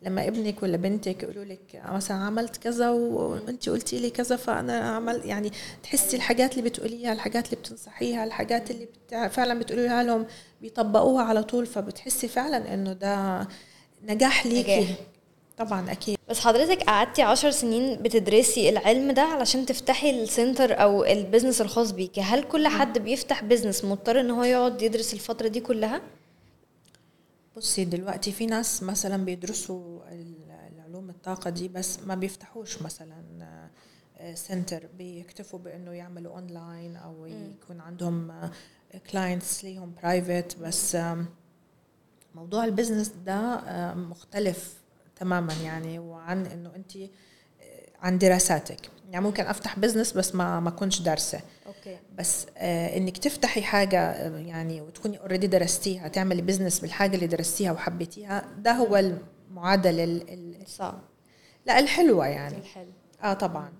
[0.01, 5.21] لما ابنك ولا بنتك يقولوا لك مثلا عملت كذا وانت قلتي لي كذا فأنا عمل
[5.25, 5.51] يعني
[5.83, 9.27] تحسي الحاجات اللي بتقوليها الحاجات اللي بتنصحيها الحاجات اللي بتع...
[9.27, 10.25] فعلا بتقوليها لهم
[10.61, 13.47] بيطبقوها على طول فبتحسي فعلا إنه ده
[14.03, 14.79] نجاح ليكي.
[14.79, 14.95] نجاح.
[15.57, 16.17] طبعا أكيد.
[16.29, 21.61] بس حضرتك قعدتي عشر سنين بتدرسي العلم ده علشان تفتحي ال center أو ال business
[21.61, 22.21] الخاص بيكي.
[22.21, 26.01] هل كل حد بيفتح business مضطر إن هو يقعد يدرس الفترة دي كلها؟
[27.57, 30.35] بصي دلوقتي في ناس مثلا بيدرسوا ال-
[30.75, 33.23] العلوم الطاقة دي بس ما بيفتحوش مثلا
[34.33, 38.49] center بيكتفوا بإنه يعملوا اونلاين أو يكون عندهم
[39.11, 40.97] clients ليهم private بس
[42.35, 43.61] موضوع ال business ده
[43.95, 44.73] مختلف.
[45.15, 46.91] تماما يعني وعن إنه أنت
[48.01, 48.89] عن دراساتك.
[49.11, 51.39] يعني ممكن أفتح business بس ما ما كنتش دارسة.
[51.67, 51.97] okay.
[52.17, 57.71] بس آه إنك تفتحي حاجة آه، يعني وتكوني already درستيها تعملي business بالحاجة اللي درستيها
[57.71, 58.97] وحبيتيها ده هو
[59.51, 61.01] المعادلة ال- ال- صعب.
[61.65, 62.57] لا الحلوة يعني.
[62.57, 62.91] الحلو.
[63.23, 63.73] آه طبعا.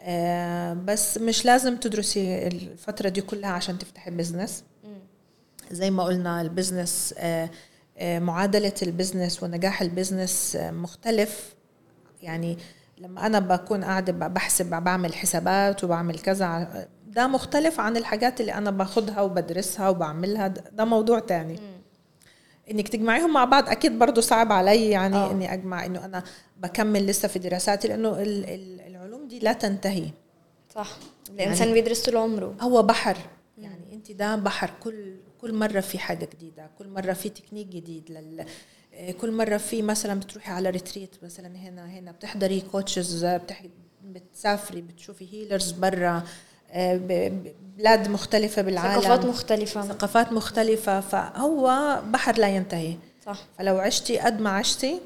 [0.00, 4.64] آه بس مش لازم تدرسي الفترة دي كلها عشان تفتحي business
[5.70, 7.50] زي ما قلنا ال business آه آه
[8.02, 11.54] معادلة ال business ونجاح ال business آه مختلف.
[12.22, 12.58] يعني
[12.98, 18.54] لما أنا بكون قاعدة بحسب بعمل حسابات وبعمل كذا ع- ده مختلف عن الحاجات اللي
[18.54, 20.48] أنا باخدها وبدرسها وبعملها.
[20.48, 21.58] ده موضوع تاني.
[22.70, 25.24] إنك تجمعيهم مع بعض أكيد برضو صعب علي يعني آه.
[25.24, 25.30] أوه.
[25.32, 26.22] إني أجمع إنه أنا
[26.56, 30.10] بكمل لسه في دراساتي لأنه ال- ال- العلوم دي لا تنتهي.
[30.74, 30.88] صح.
[31.30, 32.54] الإنسان بيدرس طول عمره.
[32.60, 33.16] هو بحر.
[33.58, 34.70] يعني انت ده بحر.
[34.82, 38.44] كل كل مرة في حاجة جديدة كل مرة في تكنيك جديد لل
[38.94, 43.62] آه، كل مرة في مثلا بتروحي على retreat مثلا هنا هنا بتحضري coaches بتح...
[44.04, 46.22] بتسافري بتشوفي healers برا
[46.70, 46.96] آه،
[47.78, 49.00] بلاد مختلفة بالعالم.
[49.02, 49.82] ثقافات مختلفة.
[49.82, 52.96] ثقافات مختلفة فهو بحر لا ينتهي.
[53.26, 53.38] صح.
[53.58, 55.00] فلو عشتي قد ما عشتي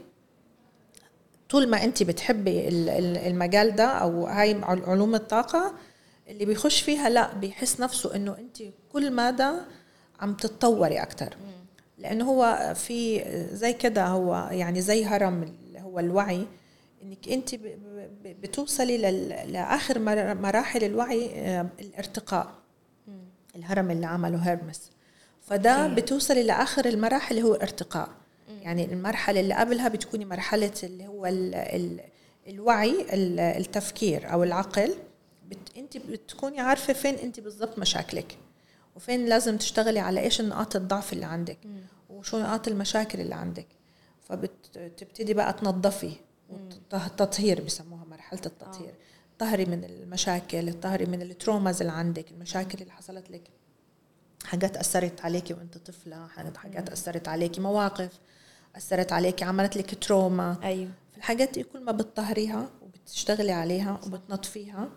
[1.50, 5.74] طول ما انت بتحبي ال- ال- المجال ده أو هاي عل- علوم الطاقة
[6.28, 9.50] اللي بيخش فيها لا بيحس نفسه إنه انت كل مدى
[10.20, 11.36] عم تتطوري أكثر
[11.98, 16.46] لأنه هو في زي كده هو يعني زي هرم اللي هو الوعي
[17.02, 17.54] إنك أنت
[18.24, 22.54] بتوصلي لل- لآخر مر- مراحل الوعي آه، الارتقاء.
[23.56, 24.90] الهرم اللي عمله هيرمس.
[25.42, 25.88] فده.
[25.88, 28.08] بتوصلي لآخر المراحل اللي هو ارتقاء.
[28.62, 32.00] يعني المرحلة اللي قبلها بتكوني مرحلة اللي هو ال ال
[32.48, 34.94] الوعي ال- التفكير أو العقل.
[35.48, 38.36] بت أنت بتكوني عارفة فين أنت بالضبط مشاكلك.
[38.98, 41.58] وفين لازم تشتغلي على إيش نقاط الضعف اللي عندك؟
[42.10, 43.66] وشو نقاط المشاكل اللي عندك؟
[44.22, 46.12] فبتبتدي بقى تنظفي
[46.94, 48.94] التطهير بسموها مرحلة التطهير.
[49.38, 53.42] طهري من المشاكل طهري من ال traumas اللي عندك المشاكل اللي حصلت لك.
[54.44, 58.20] حاجات أثرت عليكي وأنت طفلة حاجات أثرت عليكي مواقف
[58.76, 60.56] أثرت عليكي عملت لك trauma.
[60.62, 60.90] أيوه.
[61.16, 64.88] الحاجات دي كل ما بتطهريها وبتشتغلي عليها وبتنظفيها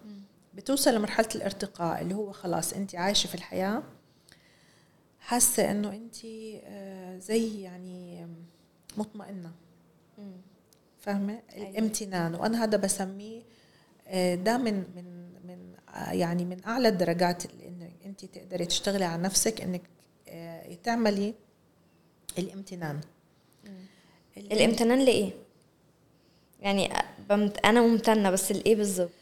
[0.54, 3.84] بتوصل لمرحلة الارتقاء اللي هو خلاص انت عايشة في الحياة
[5.20, 6.26] حاسة إنه انت
[6.64, 8.28] آه، زي يعني
[8.98, 9.52] مطمئنة.
[11.00, 11.70] فاهمة؟ أيوة.
[11.70, 12.36] الامتنان.
[12.36, 13.42] وأنا هذا بسميه
[14.08, 19.06] آه، ده من من من آه، يعني من أعلى الدرجات اللي إنه انت تقدري تشتغلي
[19.06, 19.82] على نفسك إنك
[20.84, 21.34] تعملي
[22.38, 23.02] الامتنان.
[24.38, 25.32] الامتنان لإيه؟
[26.62, 26.94] يعني.
[27.66, 29.21] أنا ممتنة بس لإيه بالظبط؟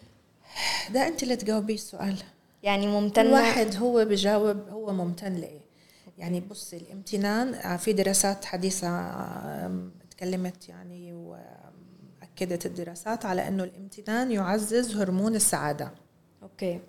[0.93, 2.15] ده انت اللي تجاوبيه السؤال.
[2.63, 5.69] يعني كل ممتنه واحد هو بجاوب هو ممتن لإيه؟
[6.17, 8.89] يعني بصي الامتنان آه، في دراسات حديثة
[10.11, 15.91] تكلمت يعني وأكدت الدراسات على إنه الامتنان يعزز هرمون السعادة.
[16.43, 16.79] okay.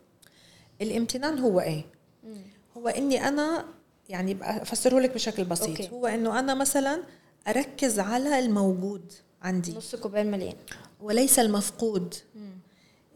[0.80, 1.84] الامتنان هو إيه؟
[2.76, 3.64] هو إني أنا
[4.08, 5.68] يعني أفسره لك بشكل بسيط.
[5.68, 5.90] okay.
[5.90, 7.02] هو إنه أنا مثلا
[7.48, 9.76] أركز على الموجود عندي.
[9.76, 10.56] نص كوباية مليان
[11.00, 12.14] وليس المفقود.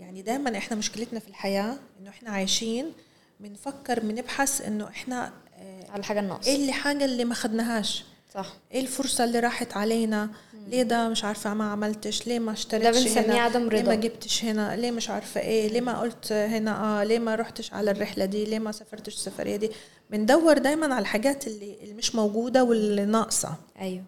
[0.01, 2.93] يعني دائما إحنا مشكلتنا في الحياة إنه إحنا عايشين
[3.41, 8.05] بنفكر بنبحث إنه إحنا آه، على الحاجة الناقصه إيه اللي حاجة اللي ما خدناهاش؟
[8.35, 8.53] صح.
[8.73, 10.31] إيه الفرصة اللي راحت علينا؟
[10.69, 13.89] ليه ده مش عارفة ما عملتش؟ ليه ما اشتريتش ده بنسميه هنا عدم ليه رضا.
[13.89, 17.73] ما جبتش هنا؟ ليه مش عارفة إيه؟ ليه ما قلت هنا آه؟ ليه ما رحتش
[17.73, 19.71] على الرحلة دي؟ ليه ما سافرتش السفرية دي؟
[20.11, 23.55] بندور دايما على الحاجات اللي, اللي مش موجودة واللي ناقصة.
[23.81, 24.05] أيوه.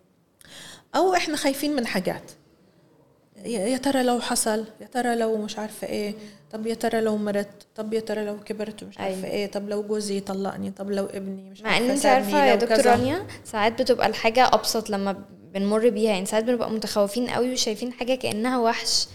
[0.97, 2.31] أو إحنا خايفين من حاجات.
[3.47, 6.15] يا ترى لو حصل؟ يا ترى لو مش عارفة إيه؟
[6.53, 9.27] طب يا ترى لو مرت طب يا ترى لو كبرت ومش عارفة أيوة.
[9.31, 12.55] إيه؟ طب لو جوزي طلقني طب لو ابني مش مع إن عارفه انت عارفة يا
[12.55, 12.87] دكتور.
[12.87, 15.23] رانيا ساعات بتبقى الحاجة أبسط لما
[15.55, 16.13] بنمر بيها.
[16.13, 19.07] يعني ساعات بنبقى متخوفين قوي وشايفين حاجة كأنها وحش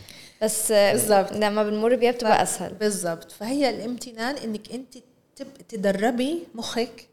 [0.44, 1.32] بس بالظبط.
[1.34, 2.74] لما بنمر بيها بتبقى أسهل.
[2.74, 4.94] بالضبط فهي الامتنان إنك أنت
[5.36, 7.08] تب- تدربي مخك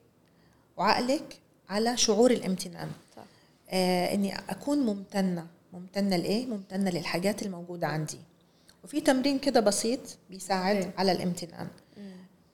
[0.76, 1.37] وعقلك
[1.68, 2.88] على شعور الامتنان.
[3.16, 3.22] صح.
[3.70, 5.46] آه إني أكون ممتنة.
[5.72, 8.18] ممتنة لإيه؟ ممتنة للحاجات الموجودة عندي.
[8.85, 10.00] وفي تمرين كده بسيط
[10.31, 10.90] بيساعد okay.
[10.98, 11.68] على الامتنان.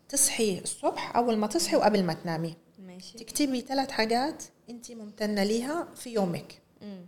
[0.09, 2.55] تصحي الصبح أول ما تصحي وقبل ما تنامي.
[2.79, 3.19] ماشي.
[3.19, 6.63] تكتبي ثلاث حاجات انت ممتنة ليها في يومك.
[6.83, 7.07] مم.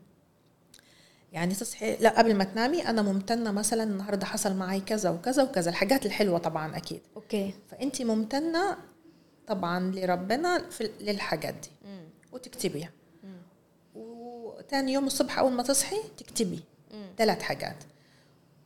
[1.33, 5.71] يعني تصحي لا قبل ما تنامي أنا ممتنة مثلا النهارده حصل معي كذا وكذا وكذا.
[5.71, 7.01] الحاجات الحلوة طبعا أكيد.
[7.17, 7.55] okay.
[7.71, 8.77] فانت ممتنة
[9.47, 11.71] طبعا لربنا في للحاجات دي.
[11.85, 12.09] مم.
[12.33, 12.91] وتكتبيها.
[14.67, 16.61] وتاني يوم الصبح أول ما تصحي تكتبي
[17.19, 17.77] ثلاث حاجات.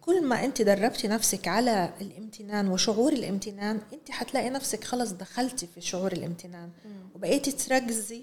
[0.00, 5.80] كل ما أنت دربتي نفسك على الامتنان وشعور الامتنان أنت حتلاقي نفسك خلص دخلتي في
[5.80, 6.70] شعور الامتنان
[7.14, 8.22] وبقيتي تركزي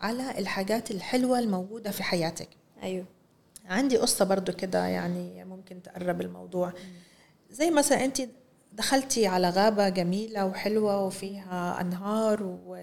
[0.00, 2.48] على الحاجات الحلوة الموجودة في حياتك.
[2.82, 3.04] أيوه.
[3.68, 6.72] عندي قصة برضو كده يعني ممكن تقرب الموضوع.
[7.50, 8.22] زي مثلا أنت
[8.72, 12.78] دخلتي على غابة جميلة وحلوة وفيها أنهار و...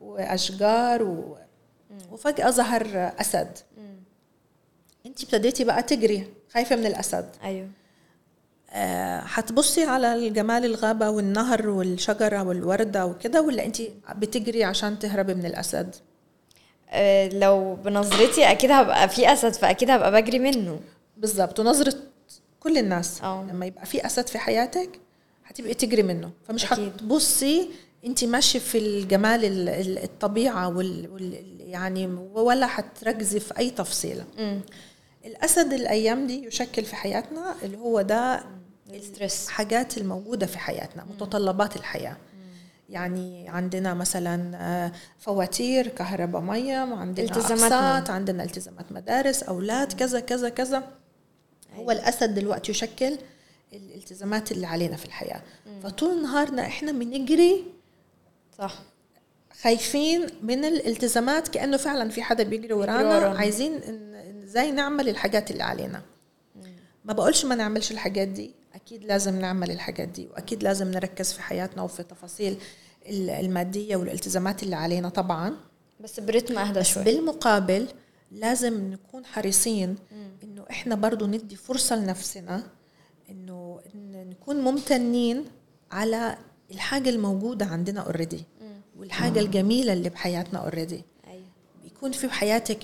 [0.00, 1.38] وأشجار و...
[2.12, 3.58] وفجأة ظهر أسد.
[5.06, 7.28] انت ابتديتي بقى تجري خايفة من الأسد.
[7.44, 7.68] أيوه.
[8.72, 13.82] آه، حتبصي على جمال الغابة والنهر والشجرة والوردة وكده ولا انت
[14.16, 15.94] بتجري عشان تهربي من الأسد؟
[16.90, 20.80] آه، لو بنظرتي أكيد هبقى في أسد فأكيد هبقى بجري منه.
[21.16, 21.94] بالظبط ونظرة
[22.60, 23.22] كل الناس.
[23.22, 23.46] آه.
[23.50, 25.00] لما يبقى في أسد في حياتك
[25.44, 26.30] هتبقي تجري منه.
[26.48, 26.84] فمش أكيد.
[26.88, 27.70] هتبصي
[28.06, 31.34] انت ماشية في الجمال ال- ال- الطبيعة وال, وال
[31.70, 34.24] يعني ولا هتركزي في أي تفصيلة.
[34.38, 34.60] مم.
[35.24, 38.44] الأسد الأيام دي يشكل في حياتنا اللي هو ده
[38.90, 39.46] ال stress.
[39.46, 42.16] الحاجات الموجودة في حياتنا متطلبات الحياة.
[42.88, 47.96] يعني عندنا مثلا آه، فواتير كهرباء مية عندنا التزاماتنا.
[47.96, 50.88] أقساط عندنا التزامات مدارس أولاد كذا كذا كذا.
[51.74, 53.18] هو الأسد دلوقتي يشكل
[53.72, 55.42] الالتزامات اللي علينا في الحياة.
[55.82, 57.64] فطول نهارنا إحنا بنجري
[58.58, 58.82] صح.
[59.62, 63.38] خايفين من الالتزامات كأنه فعلا في حدا بيجري ورانا.
[63.38, 63.80] عايزين
[64.44, 66.02] إزاي نعمل الحاجات اللي علينا.
[67.04, 71.42] ما بقولش ما نعملش الحاجات دي أكيد لازم نعمل الحاجات دي وأكيد لازم نركز في
[71.42, 72.56] حياتنا وفي تفاصيل
[73.06, 75.56] ال- المادية والالتزامات اللي علينا طبعا.
[76.00, 77.04] بس برتم أهدى شوي.
[77.04, 77.88] بالمقابل
[78.32, 79.96] لازم نكون حريصين
[80.44, 82.62] إنه إحنا برضو ندي فرصة لنفسنا
[83.30, 83.80] إنه
[84.14, 85.44] نكون ممتنين
[85.92, 86.38] على
[86.70, 88.44] الحاجة الموجودة عندنا already
[89.00, 91.44] والحاجة الجميلة اللي بحياتنا already أيوه.
[91.82, 92.78] بيكون في حياتك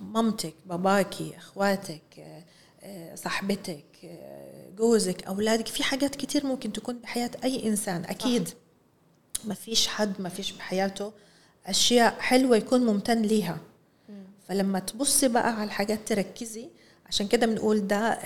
[0.00, 2.44] مامتك باباكي اخواتك آه،
[2.82, 5.66] آه، صاحبتك آه، جوزك أولادك.
[5.66, 8.48] في حاجات كتير ممكن تكون بحياة أي إنسان أكيد.
[9.44, 11.12] ما فيش حد ما فيش بحياته.
[11.66, 13.58] أشياء حلوة يكون ممتن ليها.
[14.48, 16.68] فلما تبصي بقى على الحاجات تركزي.
[17.06, 18.18] عشان كده بنقول ده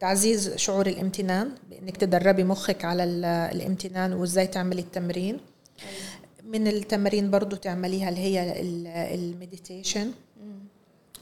[0.00, 5.40] تعزيز شعور الامتنان بإنك تدربي مخك على ال- الامتنان وإزاي تعملي التمرين.
[6.44, 8.60] من التمارين برضو تعمليها اللي هي
[9.14, 10.12] ال meditation.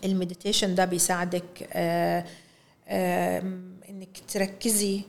[0.04, 2.24] ال meditation ده بيساعدك آه،
[3.88, 5.00] إنك تركزي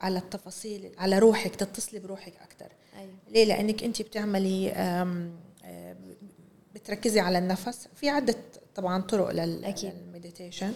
[0.00, 3.12] على التفاصيل على روحك تتصلي بروحك أكثر أيوه.
[3.30, 4.72] ليه؟ لأنك أنت بتعملي
[6.74, 7.88] بتركزي على النفس.
[7.96, 8.34] في عدة
[8.74, 9.30] طبعا طرق.
[9.30, 10.72] لل meditation.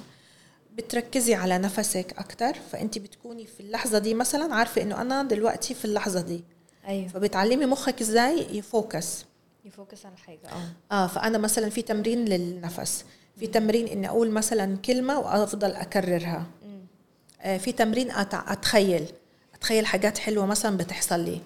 [0.75, 5.85] بتركزي على نفسك أكثر فأنت بتكوني في اللحظة دي مثلا عارفة إنه أنا دلوقتي في
[5.85, 6.45] اللحظة دي.
[6.89, 7.09] أيوه.
[7.09, 9.25] فبتعلمي مخك إزاي ي focus.
[9.65, 10.95] ي focus على حاجة آه.
[10.95, 13.05] آه فأنا مثلا في تمرين للنفس.
[13.37, 16.47] في تمرين إني أقول مثلا كلمة وأفضل أكررها.
[17.41, 19.05] آه في تمرين أتع- أتخيل.
[19.55, 21.41] أتخيل حاجات حلوة مثلا بتحصل لي.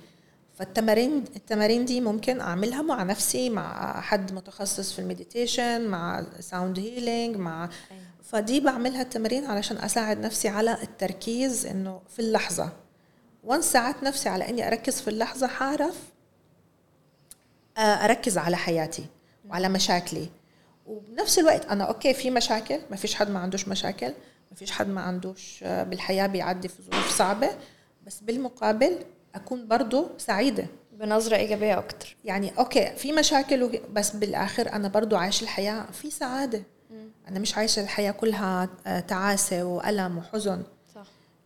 [0.59, 6.79] فالتمارين التمارين دي ممكن أعملها مع نفسي مع حد متخصص في ال meditation مع sound
[6.79, 7.68] healing مع
[8.23, 12.73] فدي بعملها التمارين علشان أساعد نفسي على التركيز إنه في اللحظة.
[13.42, 15.96] وان ساعدت نفسي على إني أركز في اللحظة حعرف
[17.76, 19.07] آه، أركز على حياتي
[19.48, 20.28] وعلى مشاكلي.
[20.87, 24.12] وبنفس الوقت أنا okay في مشاكل ما فيش حد ما عندوش مشاكل
[24.50, 27.50] ما فيش حد ما عندوش آه، بالحياة بيعدي في ظروف صعبة
[28.07, 28.99] بس بالمقابل
[29.34, 30.66] أكون برضو سعيدة.
[30.93, 32.16] بنظرة إيجابية أكتر.
[32.24, 36.62] يعني okay في مشاكل بس بالآخر أنا برضو عايش الحياة في سعادة.
[37.28, 40.62] أنا مش عايشة الحياة كلها آه، تعاسة وألم وحزن.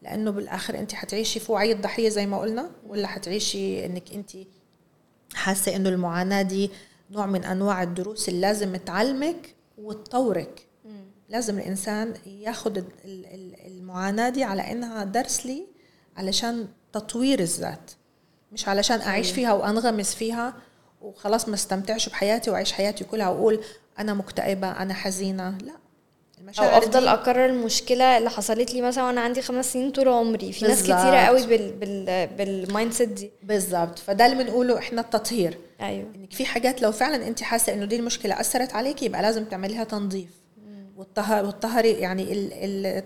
[0.03, 4.31] لأنه بالآخر أنت حتعيشي في وعي الضحية زي ما قلنا ولا حتعيشي إنك أنت
[5.35, 6.71] حاسة إنه المعاناة دي
[7.11, 10.67] نوع من أنواع الدروس اللي لازم تعلمك وتطورك؟
[11.29, 15.67] لازم الإنسان ياخذ ال- ال- المعاناة دي على إنها درس لي
[16.17, 17.91] علشان تطوير الذات
[18.53, 20.55] مش علشان أعيش فيها وأنغمس فيها
[21.03, 23.61] وخلاص ما استمتعش بحياتي وأعيش حياتي كلها وأقول
[23.99, 25.73] أنا مكتئبة أنا حزينة لا.
[26.39, 27.09] أو المشاعر أفضل دي.
[27.13, 30.53] أكرر المشكلة اللي حصلت لي مثلا وأنا عندي خمس سنين طول عمري.
[30.53, 30.99] في ناس بالظبط.
[31.01, 33.31] كتيرة قوي بال بال بال mindset دي.
[33.43, 35.59] بالضبط فده اللي بنقوله إحنا التطهير.
[35.81, 36.11] أيوه.
[36.15, 39.85] إنك في حاجات لو فعلا أنت حاسة إنه دي المشكلة أثرت عليك يبقى لازم تعمليها
[39.85, 40.31] تنظيف.
[40.97, 43.05] والطهر والطهر يعني ال-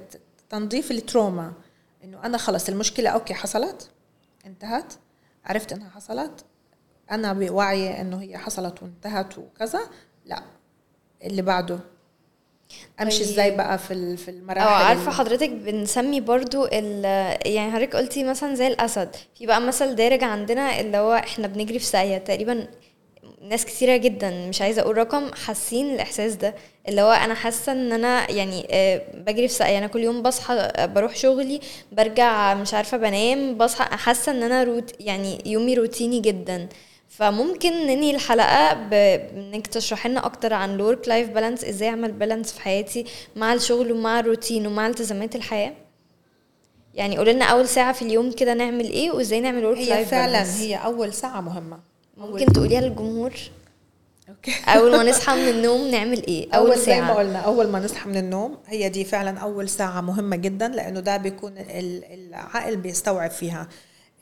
[0.51, 1.53] تنظيف ال trauma.
[2.05, 3.91] إنه أنا خلص المشكلة okay حصلت
[4.47, 4.93] انتهت.
[5.45, 6.45] عرفت إنها حصلت.
[7.11, 9.81] أنا بوعي إنه هي حصلت وانتهت وكذا.
[10.27, 10.43] لا.
[11.25, 11.79] اللي بعده.
[13.03, 13.29] امشي طيب.
[13.29, 17.05] إزاي بقى في ال- في المراحل آه عارفة حضرتك بنسمي برضو ال
[17.47, 21.79] يعني حضرتك قلتي مثلا زي الأسد في بقى مثل دارج عندنا اللي هو إحنا بنجري
[21.79, 22.67] في ساقية تقريبا
[23.43, 26.55] ناس كتيرة جدا مش عايزة أقول رقم حاسين الإحساس ده
[26.89, 30.55] اللي هو أنا حاسة إن أنا يعني آه، بجري في ساقية أنا كل يوم بصحى
[30.55, 31.61] آه، بروح شغلي
[31.93, 36.69] برجع مش عارفة بنام بصحى حاسة إن أنا روت يعني يومي روتيني جدا
[37.21, 38.91] فممكن ننهي الحلقة ب-
[39.35, 43.05] بإنك تشرحي لنا أكتر عن ال work life balance إزاي أعمل balance في حياتي
[43.37, 45.73] مع الشغل ومع الروتين ومع التزامات الحياة.
[46.95, 50.11] يعني قولي لنا أول ساعة في اليوم كده نعمل إيه وإزاي نعمل work هي life
[50.11, 51.79] فعلا هي أول ساعة مهمة.
[52.17, 53.33] ممكن تقوليها للجمهور؟
[54.29, 54.53] okay.
[54.69, 58.09] أول ما نصحى من النوم نعمل إيه؟ أول, أول زي ما قلنا أول ما نصحى
[58.09, 63.31] من النوم هي دي فعلا أول ساعة مهمة جدا لأنه ده بيكون ال- العقل بيستوعب
[63.31, 63.69] فيها.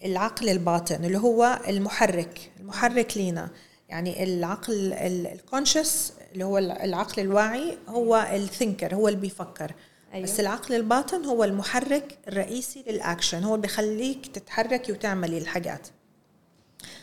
[0.05, 3.51] العقل الباطن اللي هو المحرك المحرك لينا.
[3.89, 9.65] يعني العقل ال conscious اللي هو العقل الواعي هو ال thinker هو اللي بيفكر.
[9.65, 10.15] أيوة.
[10.15, 10.25] أيوه.
[10.25, 15.89] بس العقل الباطن هو المحرك الرئيسي للاكشن هو بيخليك تتحركي وتعملي الحاجات.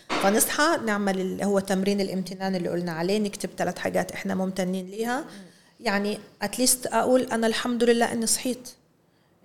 [0.10, 5.26] فنصحى نعمل اللي هو تمرين الامتنان اللي قلنا عليه نكتب ثلاث حاجات إحنا ممتنين ليها.
[5.80, 8.70] يعني اتليست أقول أنا الحمد لله إني صحيت.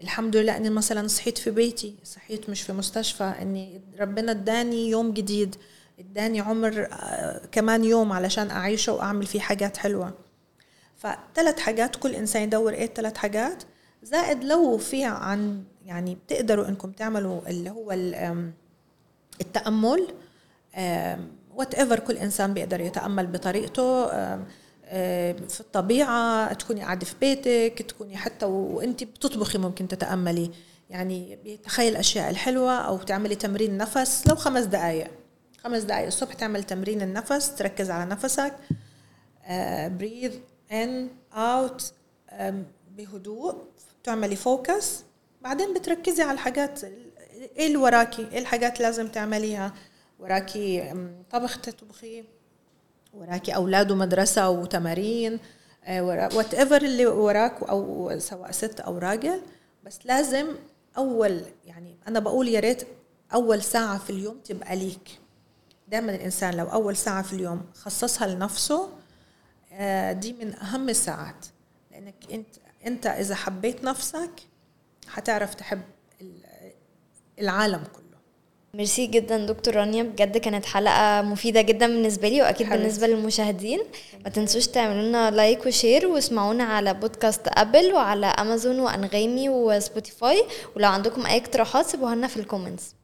[0.02, 5.12] الحمد لله اني مثلا صحيت في بيتي صحيت مش في مستشفى اني ربنا اداني يوم
[5.12, 5.56] جديد
[5.98, 10.12] اداني عمر آه، كمان يوم علشان أعيشه وأعمل فيه حاجات حلوة.
[10.96, 13.62] فثلاث حاجات كل إنسان يدور إيه الثلاث حاجات
[14.02, 17.92] زائد لو في عن يعني بتقدروا إنكم تعملوا اللي هو
[19.40, 20.06] التأمل
[21.54, 24.06] whatever كل إنسان بيقدر يتأمل بطريقته
[25.48, 30.50] في الطبيعة تكوني قاعدة في بيتك تكوني حتى وانت بتطبخي ممكن تتأملي.
[30.90, 35.10] يعني بتخيل الأشياء الحلوة أو تعملي تمرين نفس لو خمس دقائق
[35.64, 38.54] خمس دقائق الصبح تعمل تمرين النفس تركز على نفسك.
[39.98, 40.32] breathe
[40.72, 41.92] in out
[42.96, 43.56] بهدوء
[44.04, 45.02] تعملي focus
[45.42, 46.84] بعدين بتركزي على الحاجات
[47.56, 49.74] إيه اللي وراكي؟ إيه الحاجات لازم تعمليها؟
[50.18, 50.94] وراكي
[51.30, 52.24] طبخ تطبخي.
[53.12, 55.38] وراكي أولاد ومدرسة وتمارين
[55.88, 59.42] whatever اللي وراك أو سواء ست أو راجل.
[59.84, 60.46] بس لازم
[60.98, 62.82] أول يعني أنا بقول يا ريت
[63.34, 65.18] أول ساعة في اليوم تبقى ليك.
[65.88, 68.88] دائما الإنسان لو أول ساعة في اليوم خصصها لنفسه
[69.72, 71.46] آه، دي من أهم الساعات.
[71.90, 72.46] لأنك أنت
[72.86, 74.30] أنت إذا حبيت نفسك
[75.08, 75.80] حتعرف تحب
[76.20, 76.72] ال-
[77.40, 77.99] العالم كله.
[78.74, 82.82] ميرسي جدا دكتور رانيا بجد كانت حلقة مفيدة جدا بالنسبة لي وأكيد حبيبتي.
[82.82, 83.80] بالنسبة للمشاهدين.
[84.24, 90.44] ما تنسوش تعملوا لنا like و share واسمعونا على بودكاست أبل وعلى أمازون وأنغامي وسبوتيفاي.
[90.76, 92.99] ولو عندكم أي اقتراحات سيبوها لنا في ال comments.